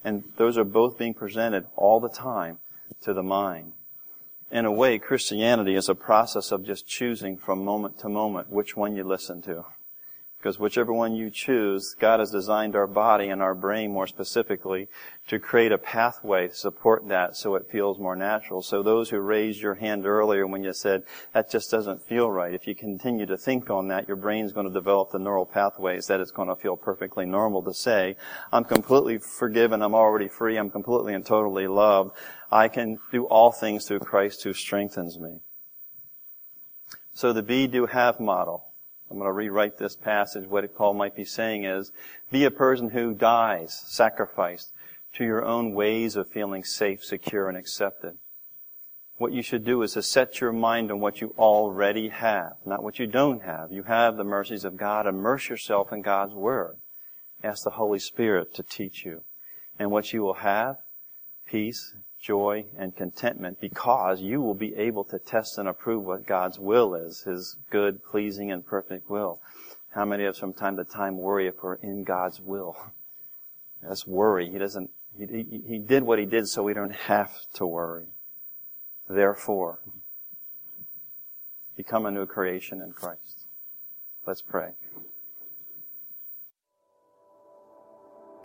And 0.05 0.25
those 0.37 0.57
are 0.57 0.65
both 0.65 0.99
being 0.99 1.15
presented 1.15 1.67
all 1.77 2.01
the 2.01 2.09
time 2.09 2.59
to 3.03 3.13
the 3.13 3.23
mind. 3.23 3.73
In 4.51 4.65
a 4.65 4.73
way, 4.73 4.99
Christianity 4.99 5.75
is 5.75 5.89
a 5.89 5.95
process 5.95 6.53
of 6.53 6.65
just 6.65 6.87
choosing 6.87 7.37
from 7.37 7.65
moment 7.65 7.99
to 8.01 8.09
moment 8.09 8.51
which 8.51 8.77
one 8.77 8.97
you 8.97 9.05
listen 9.05 9.43
to. 9.43 9.67
Because 10.39 10.57
whichever 10.57 10.93
one 10.93 11.17
you 11.17 11.31
choose, 11.31 11.97
God 11.99 12.21
has 12.21 12.31
designed 12.31 12.77
our 12.77 12.87
body 12.87 13.29
and 13.29 13.43
our 13.43 13.57
brain 13.57 13.91
more 13.91 14.07
specifically 14.07 14.87
to 15.27 15.41
create 15.41 15.73
a 15.73 15.79
pathway 15.79 16.47
to 16.47 16.55
support 16.55 17.09
that 17.09 17.37
so 17.37 17.57
it 17.57 17.69
feels 17.69 17.99
more 17.99 18.15
natural. 18.15 18.63
So 18.63 18.81
those 18.81 19.11
who 19.11 19.19
raised 19.19 19.61
your 19.61 19.75
hand 19.75 20.07
earlier 20.07 20.47
when 20.47 20.63
you 20.63 20.73
said, 20.73 21.03
that 21.35 21.51
just 21.51 21.73
doesn't 21.73 22.05
feel 22.05 22.31
right, 22.31 22.55
if 22.55 22.69
you 22.69 22.77
continue 22.77 23.27
to 23.27 23.37
think 23.37 23.69
on 23.69 23.89
that, 23.89 24.07
your 24.07 24.17
brain's 24.17 24.53
going 24.53 24.69
to 24.69 24.73
develop 24.73 25.11
the 25.11 25.19
neural 25.19 25.45
pathways 25.45 26.07
that 26.07 26.21
it's 26.21 26.31
going 26.31 26.49
to 26.49 26.55
feel 26.55 26.77
perfectly 26.77 27.27
normal 27.27 27.61
to 27.65 27.75
say, 27.75 28.15
I'm 28.53 28.65
completely 28.65 29.19
forgiven, 29.19 29.83
I'm 29.83 29.95
already 29.95 30.29
free, 30.29 30.57
I'm 30.57 30.71
completely 30.71 31.15
and 31.15 31.27
totally 31.27 31.67
loved. 31.67 32.17
I 32.49 32.69
can 32.69 33.01
do 33.11 33.25
all 33.25 33.51
things 33.51 33.87
through 33.87 34.01
Christ 34.01 34.45
who 34.45 34.53
strengthens 34.53 35.19
me. 35.19 35.41
So 37.13 37.33
the 37.33 37.43
be, 37.43 37.67
do, 37.67 37.87
have 37.87 38.21
model 38.21 38.68
I'm 39.11 39.17
going 39.19 39.29
to 39.29 39.33
rewrite 39.33 39.79
this 39.79 39.97
passage. 39.97 40.47
What 40.47 40.75
Paul 40.75 40.95
might 40.95 41.17
be 41.17 41.25
saying 41.25 41.65
is, 41.65 41.93
be 42.31 42.45
a 42.45 42.51
person 42.51 42.91
who 42.91 43.15
dies, 43.15 43.83
sacrificed 43.87 44.73
to 45.15 45.25
your 45.25 45.45
own 45.45 45.73
ways 45.73 46.17
of 46.17 46.29
feeling 46.29 46.63
safe, 46.63 47.03
secure, 47.03 47.49
and 47.49 47.57
accepted. 47.57 48.19
What 49.17 49.33
you 49.33 49.43
should 49.43 49.65
do 49.65 49.83
is 49.83 49.95
to 49.95 50.03
set 50.03 50.41
your 50.41 50.53
mind 50.53 50.93
on 50.93 51.01
what 51.01 51.21
you 51.21 51.35
already 51.39 52.09
have, 52.09 52.53
not 52.65 52.85
what 52.85 52.99
you 52.99 53.07
don't 53.07 53.43
have. 53.43 53.73
You 53.73 53.83
have 53.85 54.17
the 54.17 54.25
mercies 54.25 54.65
of 54.65 54.77
God. 54.77 55.07
Immerse 55.07 55.49
yourself 55.49 55.93
in 55.93 56.03
God's 56.03 56.35
Word. 56.35 56.77
Ask 57.43 57.65
the 57.65 57.71
Holy 57.71 57.99
Spirit 57.99 58.55
to 58.55 58.63
teach 58.63 59.05
you. 59.05 59.23
And 59.79 59.91
what 59.91 60.13
you 60.13 60.23
will 60.23 60.35
have, 60.35 60.77
peace, 61.47 61.95
joy, 62.21 62.65
and 62.77 62.97
contentment 62.97 63.61
because 63.61 64.21
you 64.21 64.41
will 64.41 64.55
be 64.55 64.75
able 64.75 65.05
to 65.05 65.19
test 65.19 65.59
and 65.59 65.69
approve 65.69 66.05
what 66.05 66.27
God's 66.27 66.59
will 66.59 66.95
is, 66.95 67.23
His 67.23 67.57
good, 67.71 68.05
pleasing, 68.05 68.51
and 68.51 68.67
perfect 68.67 69.09
will. 69.09 69.41
How 69.91 70.05
many 70.05 70.25
of 70.25 70.35
us 70.35 70.39
from 70.39 70.53
time 70.53 70.77
to 70.77 70.85
time 70.85 71.17
worry 71.17 71.47
if 71.47 71.63
we're 71.63 71.75
in 71.75 72.05
God's 72.05 72.41
will? 72.41 72.77
That's 73.83 74.07
worry. 74.07 74.51
He 74.51 74.59
doesn't, 74.59 74.91
he, 75.17 75.27
he, 75.27 75.63
he 75.67 75.79
did 75.79 76.03
what 76.03 76.19
he 76.19 76.27
did 76.27 76.49
so 76.49 76.63
we 76.63 76.75
don't 76.75 76.95
have 76.95 77.33
to 77.55 77.67
worry. 77.67 78.07
Therefore, 79.09 79.79
become 81.77 82.05
a 82.05 82.11
new 82.11 82.27
creation 82.27 82.83
in 82.83 82.93
Christ. 82.93 83.47
Let's 84.27 84.43
pray. 84.43 84.73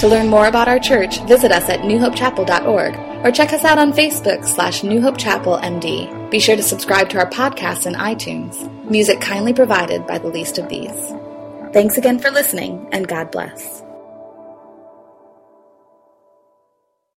To 0.00 0.08
learn 0.08 0.28
more 0.28 0.46
about 0.46 0.68
our 0.68 0.78
church, 0.78 1.20
visit 1.22 1.50
us 1.50 1.68
at 1.68 1.80
newhopechapel.org 1.80 3.24
or 3.24 3.30
check 3.30 3.52
us 3.52 3.64
out 3.64 3.78
on 3.78 3.92
Facebook 3.92 4.44
slash 4.44 4.82
New 4.82 5.00
Hope 5.00 5.16
Chapel 5.16 5.56
MD. 5.58 6.30
Be 6.30 6.40
sure 6.40 6.56
to 6.56 6.62
subscribe 6.62 7.08
to 7.10 7.18
our 7.18 7.30
podcast 7.30 7.86
in 7.86 7.94
iTunes. 7.94 8.70
Music 8.90 9.20
kindly 9.20 9.54
provided 9.54 10.06
by 10.06 10.18
the 10.18 10.28
least 10.28 10.58
of 10.58 10.68
these. 10.68 11.12
Thanks 11.72 11.96
again 11.96 12.18
for 12.18 12.30
listening, 12.30 12.86
and 12.92 13.08
God 13.08 13.30
bless. 13.30 13.83